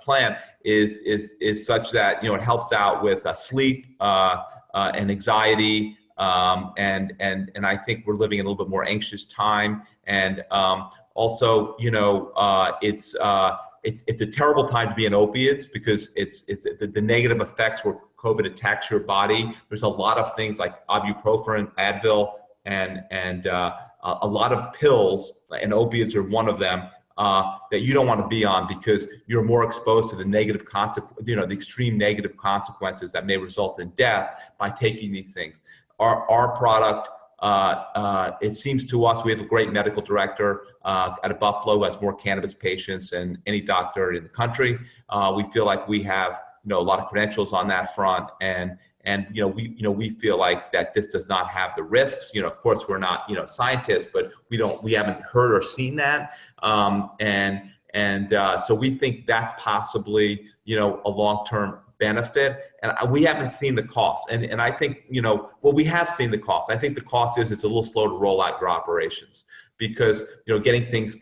plant 0.02 0.36
is 0.64 0.98
is 0.98 1.32
is 1.40 1.64
such 1.64 1.92
that 1.92 2.20
you 2.20 2.28
know 2.28 2.34
it 2.34 2.42
helps 2.42 2.72
out 2.72 3.00
with 3.00 3.24
sleep 3.36 3.86
and 4.00 5.08
anxiety 5.08 5.96
um, 6.18 6.72
and 6.76 7.14
and 7.20 7.50
and 7.54 7.66
I 7.66 7.76
think 7.76 8.06
we're 8.06 8.16
living 8.16 8.38
in 8.38 8.46
a 8.46 8.48
little 8.48 8.64
bit 8.64 8.70
more 8.70 8.84
anxious 8.84 9.24
time. 9.24 9.82
And 10.04 10.44
um, 10.50 10.90
also, 11.14 11.76
you 11.78 11.90
know, 11.90 12.32
uh, 12.36 12.72
it's 12.82 13.14
uh, 13.16 13.56
it's 13.82 14.02
it's 14.06 14.20
a 14.22 14.26
terrible 14.26 14.66
time 14.66 14.88
to 14.88 14.94
be 14.94 15.06
in 15.06 15.14
opiates 15.14 15.66
because 15.66 16.10
it's 16.16 16.44
it's 16.48 16.64
the, 16.64 16.86
the, 16.86 17.00
negative 17.00 17.40
effects 17.40 17.84
where 17.84 17.98
COVID 18.16 18.46
attacks 18.46 18.90
your 18.90 19.00
body. 19.00 19.52
There's 19.68 19.82
a 19.82 19.88
lot 19.88 20.18
of 20.18 20.34
things 20.36 20.58
like 20.58 20.86
ibuprofen, 20.86 21.72
Advil, 21.76 22.32
and 22.64 23.02
and 23.10 23.46
uh, 23.46 23.74
a 24.02 24.26
lot 24.26 24.52
of 24.52 24.72
pills, 24.72 25.44
and 25.50 25.72
opiates 25.72 26.14
are 26.14 26.22
one 26.22 26.48
of 26.48 26.58
them. 26.58 26.88
Uh, 27.18 27.58
that 27.70 27.82
you 27.82 27.92
don't 27.92 28.06
want 28.06 28.18
to 28.18 28.26
be 28.26 28.42
on 28.42 28.66
because 28.66 29.06
you're 29.26 29.44
more 29.44 29.62
exposed 29.64 30.08
to 30.08 30.16
the 30.16 30.24
negative 30.24 30.64
consequence, 30.64 31.28
you 31.28 31.36
know, 31.36 31.44
the 31.44 31.54
extreme 31.54 31.98
negative 31.98 32.38
consequences 32.38 33.12
that 33.12 33.26
may 33.26 33.36
result 33.36 33.78
in 33.80 33.90
death 33.90 34.50
by 34.58 34.70
taking 34.70 35.12
these 35.12 35.30
things 35.34 35.60
our, 35.98 36.28
our 36.30 36.56
product, 36.56 37.08
uh, 37.42 37.84
uh, 37.96 38.36
it 38.40 38.54
seems 38.54 38.86
to 38.86 39.04
us 39.04 39.24
we 39.24 39.32
have 39.32 39.40
a 39.40 39.44
great 39.44 39.72
medical 39.72 40.00
director 40.00 40.62
uh, 40.84 41.16
at 41.24 41.40
Buffalo 41.40 41.76
who 41.76 41.84
has 41.84 42.00
more 42.00 42.14
cannabis 42.14 42.54
patients 42.54 43.10
than 43.10 43.36
any 43.46 43.60
doctor 43.60 44.12
in 44.12 44.22
the 44.22 44.28
country. 44.28 44.78
Uh, 45.08 45.32
we 45.34 45.42
feel 45.50 45.66
like 45.66 45.86
we 45.88 46.02
have 46.02 46.40
you 46.64 46.68
know 46.68 46.78
a 46.78 46.82
lot 46.82 47.00
of 47.00 47.08
credentials 47.08 47.52
on 47.52 47.66
that 47.68 47.94
front, 47.96 48.30
and 48.40 48.78
and 49.04 49.26
you 49.32 49.42
know 49.42 49.48
we 49.48 49.74
you 49.76 49.82
know 49.82 49.90
we 49.90 50.10
feel 50.10 50.38
like 50.38 50.70
that 50.70 50.94
this 50.94 51.08
does 51.08 51.28
not 51.28 51.48
have 51.48 51.72
the 51.76 51.82
risks. 51.82 52.30
You 52.32 52.42
know, 52.42 52.46
of 52.46 52.58
course, 52.58 52.86
we're 52.88 52.98
not 52.98 53.28
you 53.28 53.34
know 53.34 53.46
scientists, 53.46 54.06
but 54.12 54.30
we 54.48 54.56
don't 54.56 54.80
we 54.82 54.92
haven't 54.92 55.20
heard 55.22 55.52
or 55.52 55.62
seen 55.62 55.96
that, 55.96 56.34
um, 56.62 57.10
and 57.18 57.62
and 57.92 58.34
uh, 58.34 58.56
so 58.56 58.72
we 58.74 58.94
think 58.94 59.26
that's 59.26 59.52
possibly 59.60 60.44
you 60.64 60.76
know 60.76 61.02
a 61.04 61.10
long 61.10 61.44
term 61.44 61.80
benefit 62.02 62.50
and 62.82 62.90
we 63.12 63.22
haven't 63.22 63.48
seen 63.48 63.74
the 63.76 63.86
cost. 63.98 64.24
And, 64.32 64.44
and 64.52 64.60
i 64.68 64.70
think 64.80 64.92
you 65.16 65.22
know 65.26 65.36
well 65.62 65.74
we 65.80 65.84
have 65.96 66.08
seen 66.18 66.30
the 66.36 66.42
cost. 66.50 66.64
I 66.74 66.76
think 66.80 66.92
the 67.00 67.08
cost 67.16 67.38
is 67.40 67.52
it's 67.54 67.66
a 67.68 67.70
little 67.74 67.90
slow 67.94 68.06
to 68.08 68.16
roll 68.24 68.38
out 68.44 68.54
your 68.60 68.70
operations 68.78 69.44
because 69.78 70.18
you 70.46 70.50
know 70.52 70.60
getting 70.68 70.84
things 70.94 71.14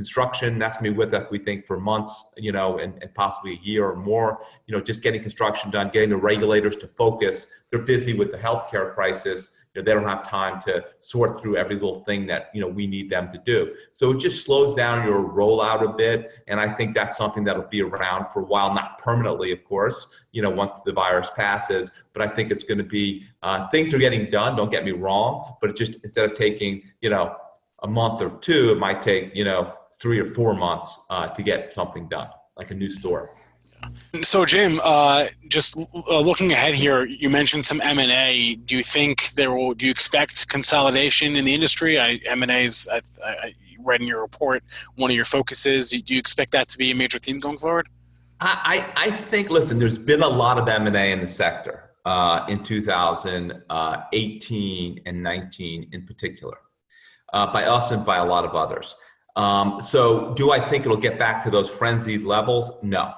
construction 0.00 0.58
that's 0.60 0.76
going 0.78 0.86
to 0.86 0.92
be 0.92 0.96
with 1.02 1.12
us 1.18 1.24
we 1.30 1.38
think 1.48 1.66
for 1.66 1.78
months 1.92 2.14
you 2.46 2.52
know 2.56 2.68
and, 2.82 2.92
and 3.02 3.10
possibly 3.22 3.52
a 3.58 3.60
year 3.70 3.84
or 3.92 3.96
more. 4.12 4.30
You 4.66 4.72
know 4.74 4.82
just 4.90 5.00
getting 5.06 5.20
construction 5.28 5.70
done 5.76 5.90
getting 5.96 6.12
the 6.16 6.22
regulators 6.32 6.76
to 6.82 6.88
focus. 7.02 7.36
They're 7.68 7.88
busy 7.94 8.14
with 8.20 8.30
the 8.34 8.40
healthcare 8.46 8.86
crisis 8.94 9.40
know, 9.76 9.84
they 9.84 9.92
don't 9.92 10.08
have 10.08 10.22
time 10.22 10.60
to 10.62 10.84
sort 11.00 11.40
through 11.40 11.56
every 11.56 11.74
little 11.74 12.00
thing 12.00 12.26
that 12.26 12.50
you 12.54 12.60
know 12.60 12.68
we 12.68 12.86
need 12.86 13.10
them 13.10 13.30
to 13.30 13.38
do. 13.38 13.74
So 13.92 14.10
it 14.10 14.18
just 14.18 14.44
slows 14.44 14.74
down 14.74 15.06
your 15.06 15.22
rollout 15.22 15.82
a 15.82 15.92
bit, 15.92 16.30
and 16.46 16.60
I 16.60 16.72
think 16.72 16.94
that's 16.94 17.16
something 17.16 17.44
that'll 17.44 17.64
be 17.64 17.82
around 17.82 18.30
for 18.30 18.40
a 18.40 18.44
while, 18.44 18.74
not 18.74 18.98
permanently, 18.98 19.52
of 19.52 19.64
course. 19.64 20.08
You 20.32 20.42
know, 20.42 20.50
once 20.50 20.76
the 20.84 20.92
virus 20.92 21.30
passes, 21.34 21.90
but 22.12 22.22
I 22.22 22.34
think 22.34 22.50
it's 22.50 22.62
going 22.62 22.78
to 22.78 22.84
be 22.84 23.24
uh, 23.42 23.68
things 23.68 23.94
are 23.94 23.98
getting 23.98 24.30
done. 24.30 24.56
Don't 24.56 24.70
get 24.70 24.84
me 24.84 24.92
wrong, 24.92 25.56
but 25.60 25.70
it 25.70 25.76
just 25.76 25.96
instead 26.02 26.24
of 26.24 26.34
taking 26.34 26.82
you 27.00 27.10
know 27.10 27.36
a 27.82 27.88
month 27.88 28.22
or 28.22 28.30
two, 28.38 28.72
it 28.72 28.78
might 28.78 29.02
take 29.02 29.34
you 29.34 29.44
know 29.44 29.74
three 29.98 30.18
or 30.18 30.26
four 30.26 30.54
months 30.54 31.00
uh, 31.10 31.28
to 31.28 31.42
get 31.42 31.72
something 31.72 32.08
done, 32.08 32.28
like 32.56 32.70
a 32.70 32.74
new 32.74 32.90
store. 32.90 33.34
So, 34.22 34.46
Jim, 34.46 34.80
uh, 34.82 35.26
just 35.48 35.76
uh, 35.76 36.20
looking 36.20 36.52
ahead 36.52 36.74
here, 36.74 37.04
you 37.04 37.28
mentioned 37.28 37.64
some 37.64 37.80
M 37.82 37.98
and 37.98 38.10
A. 38.10 38.54
Do 38.54 38.76
you 38.76 38.82
think 38.82 39.32
there 39.32 39.52
will? 39.52 39.74
Do 39.74 39.84
you 39.84 39.90
expect 39.90 40.48
consolidation 40.48 41.36
in 41.36 41.44
the 41.44 41.54
industry? 41.54 41.98
M 41.98 42.42
and 42.42 42.50
A's. 42.50 42.88
I, 42.90 43.02
I 43.24 43.54
read 43.86 44.00
in 44.00 44.06
your 44.06 44.22
report 44.22 44.62
one 44.96 45.10
of 45.10 45.16
your 45.16 45.24
focuses. 45.24 45.90
Do 45.90 46.14
you 46.14 46.18
expect 46.18 46.52
that 46.52 46.68
to 46.68 46.78
be 46.78 46.90
a 46.90 46.94
major 46.94 47.18
theme 47.18 47.38
going 47.38 47.58
forward? 47.58 47.88
I, 48.40 48.92
I 48.96 49.10
think, 49.10 49.48
listen, 49.48 49.78
there's 49.78 49.98
been 49.98 50.22
a 50.22 50.28
lot 50.28 50.58
of 50.58 50.68
M&A 50.68 51.10
in 51.10 51.20
the 51.20 51.26
sector 51.26 51.92
uh, 52.04 52.44
in 52.48 52.62
2018 52.62 55.00
and 55.06 55.22
19 55.22 55.88
in 55.92 56.06
particular, 56.06 56.58
uh, 57.32 57.50
by 57.50 57.64
us 57.64 57.92
and 57.92 58.04
by 58.04 58.18
a 58.18 58.24
lot 58.24 58.44
of 58.44 58.54
others. 58.54 58.94
Um, 59.36 59.80
so 59.80 60.34
do 60.34 60.52
I 60.52 60.60
think 60.68 60.84
it'll 60.84 60.98
get 60.98 61.18
back 61.18 61.42
to 61.44 61.50
those 61.50 61.70
frenzied 61.70 62.24
levels? 62.24 62.70
No. 62.82 63.14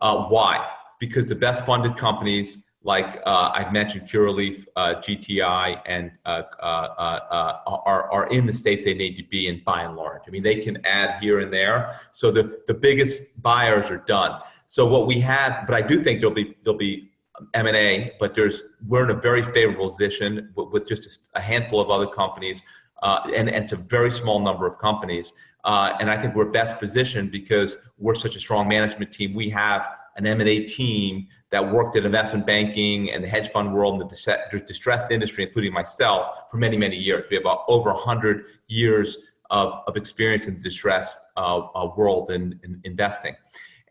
Uh, 0.00 0.24
why? 0.24 0.66
Because 0.98 1.26
the 1.26 1.34
best 1.34 1.64
funded 1.64 1.96
companies 1.96 2.64
like 2.82 3.20
uh, 3.26 3.50
I've 3.52 3.72
mentioned, 3.72 4.08
Curaleaf, 4.08 4.64
uh, 4.74 4.94
GTI, 4.96 5.82
and 5.84 6.12
uh, 6.24 6.42
uh, 6.60 6.64
uh, 6.64 7.58
are, 7.66 8.10
are 8.10 8.26
in 8.28 8.46
the 8.46 8.52
states 8.52 8.84
they 8.84 8.94
need 8.94 9.16
to 9.16 9.24
be 9.24 9.48
in 9.48 9.62
by 9.64 9.82
and 9.82 9.96
large. 9.96 10.22
I 10.26 10.30
mean, 10.30 10.42
they 10.42 10.56
can 10.56 10.84
add 10.86 11.22
here 11.22 11.40
and 11.40 11.52
there. 11.52 11.96
So 12.10 12.30
the, 12.30 12.60
the 12.66 12.74
biggest 12.74 13.22
buyers 13.42 13.90
are 13.90 13.98
done. 13.98 14.40
So 14.66 14.86
what 14.86 15.06
we 15.06 15.20
have, 15.20 15.66
but 15.66 15.74
I 15.74 15.82
do 15.82 16.02
think 16.02 16.20
there'll 16.20 16.34
be 16.34 16.56
there'll 16.64 16.78
be 16.78 17.10
M 17.54 17.66
and 17.66 17.76
A, 17.76 18.12
but 18.18 18.34
there's 18.34 18.62
we're 18.86 19.04
in 19.04 19.10
a 19.10 19.20
very 19.20 19.42
favorable 19.42 19.88
position 19.88 20.50
with, 20.54 20.68
with 20.68 20.88
just 20.88 21.28
a 21.34 21.40
handful 21.40 21.80
of 21.80 21.90
other 21.90 22.06
companies, 22.06 22.62
uh, 23.02 23.20
and, 23.34 23.48
and 23.48 23.64
it's 23.64 23.72
a 23.72 23.76
very 23.76 24.10
small 24.10 24.40
number 24.40 24.66
of 24.66 24.78
companies. 24.78 25.32
and 25.64 26.10
I 26.10 26.20
think 26.20 26.34
we're 26.34 26.50
best 26.50 26.78
positioned 26.78 27.30
because 27.30 27.76
we're 27.98 28.14
such 28.14 28.36
a 28.36 28.40
strong 28.40 28.68
management 28.68 29.12
team. 29.12 29.34
We 29.34 29.50
have 29.50 29.88
an 30.16 30.26
M&A 30.26 30.60
team 30.60 31.28
that 31.50 31.72
worked 31.72 31.96
in 31.96 32.04
investment 32.04 32.46
banking 32.46 33.10
and 33.10 33.24
the 33.24 33.28
hedge 33.28 33.48
fund 33.48 33.72
world 33.72 34.00
and 34.00 34.10
the 34.10 34.60
distressed 34.66 35.10
industry, 35.10 35.44
including 35.44 35.72
myself, 35.72 36.50
for 36.50 36.56
many, 36.56 36.76
many 36.76 36.96
years. 36.96 37.24
We 37.30 37.36
have 37.36 37.46
over 37.68 37.92
100 37.92 38.44
years 38.68 39.18
of, 39.50 39.82
of 39.86 39.96
experience 39.96 40.46
in 40.46 40.54
the 40.54 40.60
distressed 40.60 41.18
uh, 41.36 41.58
uh, 41.74 41.90
world 41.96 42.30
in, 42.30 42.58
in, 42.62 42.80
investing. 42.84 43.34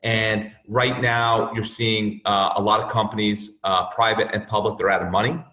And 0.03 0.53
right 0.67 1.01
now, 1.01 1.51
you're 1.53 1.65
seeing 1.65 2.21
uh, 2.23 2.53
a 2.55 2.61
lot 2.61 2.79
of 2.79 2.89
companies, 2.89 3.59
uh, 3.65 3.89
private 3.89 4.29
and 4.33 4.47
public, 4.47 4.77
they're 4.77 4.89
out 4.89 5.01
of 5.01 5.11
money. 5.11 5.43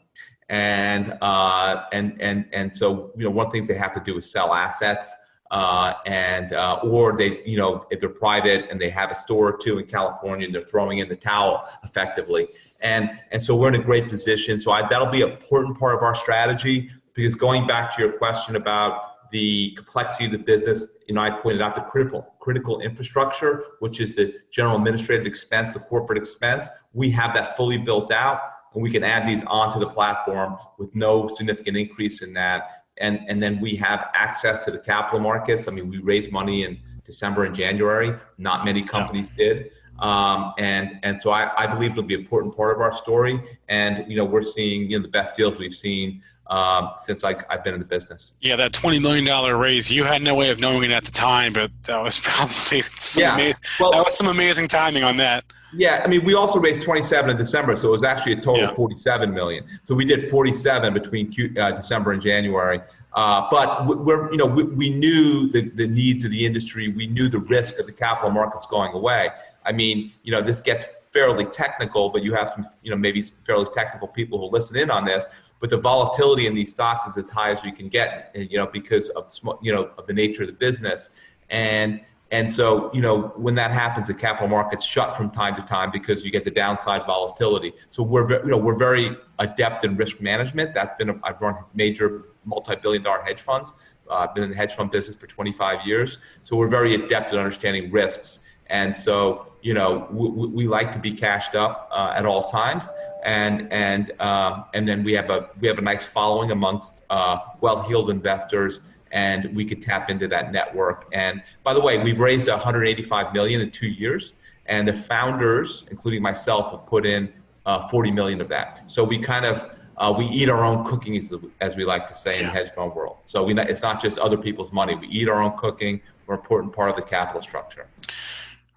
And, 0.48 1.18
uh, 1.20 1.85
and, 1.92 2.16
and, 2.20 2.46
and 2.52 2.74
so, 2.74 3.12
you 3.16 3.24
know, 3.24 3.30
one 3.30 3.46
of 3.46 3.52
the 3.52 3.59
things 3.59 3.68
they 3.68 3.78
have 3.78 3.94
to 3.94 4.00
do 4.00 4.18
is 4.18 4.30
sell 4.30 4.54
assets 4.54 5.14
uh, 5.50 5.94
and 6.06 6.52
uh, 6.52 6.80
or 6.82 7.16
they 7.16 7.42
you 7.44 7.56
know 7.56 7.87
if 7.90 8.00
they're 8.00 8.09
private 8.09 8.66
and 8.70 8.80
they 8.80 8.90
have 8.90 9.11
a 9.11 9.14
store 9.14 9.48
or 9.48 9.56
two 9.56 9.78
in 9.78 9.87
California 9.87 10.46
and 10.46 10.54
they're 10.54 10.62
throwing 10.62 10.98
in 10.98 11.09
the 11.09 11.16
towel 11.16 11.68
effectively. 11.85 12.48
And 12.80 13.11
and 13.30 13.40
so 13.40 13.54
we're 13.54 13.68
in 13.68 13.76
a 13.76 13.85
great 13.85 14.09
position. 14.09 14.61
So 14.61 14.72
I, 14.72 14.87
that'll 14.88 15.06
be 15.06 15.22
an 15.22 15.30
important 15.30 15.78
part 15.78 15.94
of 15.94 16.02
our 16.02 16.14
strategy 16.14 16.90
because 17.14 17.35
going 17.35 17.66
back 17.66 17.94
to 17.96 18.02
your 18.02 18.12
question 18.12 18.56
about 18.56 19.30
the 19.32 19.72
complexity 19.76 20.26
of 20.26 20.32
the 20.32 20.38
business 20.38 20.96
you 21.09 21.14
know 21.14 21.20
I 21.20 21.30
pointed 21.30 21.61
out 21.61 21.74
the 21.74 21.80
critical 21.82 22.35
critical 22.38 22.80
infrastructure 22.80 23.64
which 23.80 24.00
is 24.00 24.14
the 24.14 24.35
general 24.52 24.76
administrative 24.76 25.26
expense 25.26 25.74
the 25.74 25.80
corporate 25.80 26.18
expense. 26.18 26.68
We 26.92 27.11
have 27.11 27.35
that 27.35 27.56
fully 27.56 27.78
built 27.78 28.12
out 28.12 28.40
and 28.76 28.82
we 28.82 28.90
can 28.90 29.02
add 29.02 29.26
these 29.26 29.42
onto 29.48 29.80
the 29.80 29.88
platform 29.88 30.56
with 30.78 30.94
no 30.94 31.26
significant 31.26 31.76
increase 31.76 32.22
in 32.22 32.32
that 32.34 32.84
and 32.98 33.20
and 33.28 33.42
then 33.42 33.60
we 33.60 33.76
have 33.76 34.08
access 34.14 34.64
to 34.64 34.70
the 34.70 34.78
capital 34.78 35.20
markets. 35.20 35.68
I 35.68 35.70
mean, 35.70 35.88
we 35.88 35.98
raised 35.98 36.32
money 36.32 36.64
in 36.64 36.78
December 37.04 37.44
and 37.44 37.54
January. 37.54 38.14
Not 38.38 38.64
many 38.64 38.82
companies 38.82 39.30
yeah. 39.36 39.44
did. 39.44 39.70
Um, 39.98 40.52
and 40.58 40.98
and 41.02 41.18
so 41.18 41.30
I, 41.30 41.50
I 41.56 41.66
believe 41.66 41.92
it'll 41.92 42.02
be 42.02 42.14
an 42.14 42.20
important 42.20 42.56
part 42.56 42.74
of 42.74 42.80
our 42.80 42.92
story. 42.92 43.40
And 43.68 44.10
you 44.10 44.16
know, 44.16 44.24
we're 44.24 44.42
seeing 44.42 44.90
you 44.90 44.98
know 44.98 45.02
the 45.02 45.10
best 45.10 45.34
deals 45.34 45.58
we've 45.58 45.74
seen 45.74 46.22
um, 46.48 46.92
since 46.98 47.24
I, 47.24 47.35
have 47.50 47.64
been 47.64 47.74
in 47.74 47.80
the 47.80 47.87
business. 47.87 48.32
Yeah, 48.40 48.56
that 48.56 48.72
twenty 48.72 48.98
million 48.98 49.24
dollar 49.24 49.56
raise. 49.56 49.90
You 49.90 50.04
had 50.04 50.22
no 50.22 50.35
way 50.35 50.50
of 50.50 50.61
knowing 50.61 50.90
it 50.90 50.94
at 50.94 51.04
the 51.04 51.11
time, 51.11 51.52
but 51.52 51.70
that 51.85 52.02
was 52.02 52.18
probably 52.22 52.82
some 52.82 53.22
yeah. 53.22 53.35
Amazing, 53.35 53.61
well, 53.80 53.92
that 53.92 54.04
was 54.04 54.16
some 54.16 54.28
amazing 54.28 54.68
timing 54.68 55.04
on 55.04 55.16
that. 55.18 55.44
Yeah, 55.74 56.02
I 56.04 56.09
mean, 56.09 56.24
we 56.24 56.35
also 56.35 56.59
raised 56.59 56.82
twenty 56.82 57.02
seven 57.02 57.30
in 57.30 57.37
December, 57.37 57.76
so 57.76 57.88
it 57.88 57.92
was 57.92 58.04
actually 58.04 58.32
a 58.32 58.37
total 58.37 58.59
yeah. 58.59 58.68
of 58.68 58.76
forty 58.76 58.96
seven 58.96 59.35
million. 59.35 59.64
So 59.82 59.94
we 59.94 60.04
did 60.04 60.30
forty 60.30 60.52
seven 60.52 60.94
between 60.94 61.30
Q, 61.30 61.54
uh, 61.59 61.72
December 61.72 62.12
and 62.12 62.22
January. 62.22 62.80
Uh, 63.12 63.48
but 63.50 63.87
we're, 63.87 64.30
you 64.30 64.37
know, 64.37 64.44
we, 64.44 64.64
we 64.64 64.90
knew 64.90 65.48
the, 65.48 65.70
the 65.70 65.87
needs 65.87 66.26
of 66.26 66.30
the 66.30 66.44
industry. 66.44 66.88
We 66.88 67.06
knew 67.06 67.30
the 67.30 67.38
risk 67.38 67.78
of 67.78 67.87
the 67.87 67.92
capital 67.92 68.30
markets 68.30 68.66
going 68.66 68.92
away. 68.92 69.30
I 69.64 69.72
mean, 69.72 70.12
you 70.22 70.30
know, 70.32 70.42
this 70.42 70.61
gets 70.61 71.06
fairly 71.14 71.46
technical, 71.46 72.11
but 72.11 72.22
you 72.22 72.35
have 72.35 72.50
some, 72.50 72.68
you 72.82 72.90
know, 72.90 72.96
maybe 72.96 73.22
fairly 73.46 73.64
technical 73.72 74.06
people 74.06 74.38
who 74.38 74.54
listen 74.54 74.76
in 74.76 74.90
on 74.90 75.06
this 75.06 75.24
but 75.61 75.71
the 75.71 75.77
volatility 75.77 76.47
in 76.47 76.55
these 76.55 76.71
stocks 76.71 77.07
is 77.07 77.16
as 77.16 77.31
high 77.31 77.51
as 77.51 77.64
you 77.64 77.73
can 77.73 77.88
get, 77.88 78.31
you 78.35 78.59
know, 78.59 78.66
because 78.66 79.09
of 79.11 79.33
you 79.62 79.73
know 79.73 79.90
of 79.99 80.07
the 80.07 80.12
nature 80.12 80.42
of 80.42 80.49
the 80.49 80.55
business, 80.55 81.11
and 81.51 82.01
and 82.31 82.51
so 82.51 82.90
you 82.92 83.01
know 83.01 83.33
when 83.37 83.55
that 83.55 83.71
happens, 83.71 84.09
the 84.09 84.14
capital 84.14 84.49
markets 84.49 84.85
shut 84.85 85.16
from 85.16 85.31
time 85.31 85.55
to 85.57 85.62
time 85.62 85.90
because 85.90 86.25
you 86.25 86.31
get 86.31 86.45
the 86.45 86.51
downside 86.51 87.07
volatility. 87.07 87.73
So 87.90 88.03
we're 88.03 88.45
you 88.45 88.51
know 88.51 88.59
we're 88.59 88.79
very 88.79 89.16
adept 89.38 89.85
in 89.85 89.97
risk 89.97 90.21
management. 90.21 90.75
That's 90.75 90.97
been 90.99 91.11
a, 91.11 91.21
I've 91.23 91.40
run 91.40 91.57
major 91.75 92.25
multi-billion-dollar 92.45 93.23
hedge 93.23 93.40
funds. 93.40 93.75
Uh, 94.09 94.14
I've 94.14 94.35
been 94.35 94.45
in 94.45 94.51
the 94.51 94.57
hedge 94.57 94.75
fund 94.75 94.90
business 94.90 95.16
for 95.16 95.27
25 95.27 95.87
years, 95.87 96.19
so 96.42 96.57
we're 96.57 96.69
very 96.69 96.95
adept 96.95 97.33
at 97.33 97.38
understanding 97.38 97.90
risks. 97.90 98.40
And 98.69 98.95
so 98.95 99.53
you 99.62 99.75
know 99.75 100.09
we, 100.11 100.49
we 100.49 100.66
like 100.66 100.92
to 100.92 100.99
be 100.99 101.12
cashed 101.12 101.55
up 101.55 101.88
uh, 101.92 102.14
at 102.16 102.27
all 102.27 102.45
times 102.51 102.88
and 103.26 103.70
and 103.72 104.18
um, 104.20 104.64
and 104.72 104.88
then 104.88 105.02
we 105.02 105.12
have 105.12 105.28
a 105.30 105.50
we 105.60 105.68
have 105.68 105.78
a 105.78 105.82
nice 105.82 106.06
following 106.06 106.52
amongst 106.52 107.02
uh, 107.10 107.38
well-heeled 107.60 108.08
investors, 108.08 108.80
and 109.10 109.54
we 109.54 109.64
could 109.64 109.82
tap 109.82 110.08
into 110.08 110.28
that 110.28 110.52
network. 110.52 111.08
And 111.12 111.42
by 111.64 111.74
the 111.74 111.80
way, 111.80 111.98
we've 111.98 112.20
raised 112.20 112.48
185 112.48 113.34
million 113.34 113.60
in 113.60 113.70
two 113.70 113.88
years, 113.88 114.32
and 114.66 114.86
the 114.86 114.92
founders, 114.92 115.86
including 115.90 116.22
myself, 116.22 116.70
have 116.70 116.86
put 116.86 117.04
in 117.04 117.32
uh, 117.66 117.88
40 117.88 118.12
million 118.12 118.40
of 118.40 118.48
that. 118.48 118.84
So 118.86 119.02
we 119.02 119.18
kind 119.18 119.44
of 119.44 119.72
uh, 119.96 120.14
we 120.16 120.26
eat 120.26 120.48
our 120.48 120.64
own 120.64 120.84
cooking, 120.84 121.16
as, 121.16 121.32
as 121.60 121.74
we 121.74 121.84
like 121.84 122.06
to 122.06 122.14
say 122.14 122.38
in 122.38 122.46
the 122.46 122.52
hedge 122.52 122.70
fund 122.70 122.94
world. 122.94 123.22
So 123.24 123.42
we, 123.42 123.58
it's 123.58 123.82
not 123.82 124.00
just 124.00 124.18
other 124.18 124.36
people's 124.36 124.72
money. 124.72 124.94
We 124.94 125.08
eat 125.08 125.28
our 125.28 125.42
own 125.42 125.56
cooking. 125.58 126.00
We're 126.26 126.34
an 126.34 126.40
important 126.40 126.72
part 126.72 126.90
of 126.90 126.96
the 126.96 127.02
capital 127.02 127.42
structure. 127.42 127.88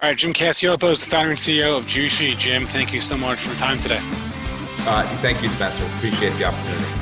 All 0.01 0.09
right, 0.09 0.17
Jim 0.17 0.33
Cacioppo 0.33 0.91
is 0.91 1.03
the 1.03 1.11
founder 1.11 1.31
and 1.31 1.37
CEO 1.37 1.77
of 1.77 1.85
Jushi. 1.85 2.35
Jim, 2.37 2.65
thank 2.65 2.93
you 2.93 3.01
so 3.01 3.17
much 3.17 3.41
for 3.41 3.49
your 3.49 3.57
time 3.57 3.77
today. 3.77 4.01
Uh, 4.89 5.05
thank 5.17 5.39
you, 5.43 5.49
Spencer. 5.49 5.85
Appreciate 5.97 6.35
the 6.39 6.45
opportunity. 6.45 6.98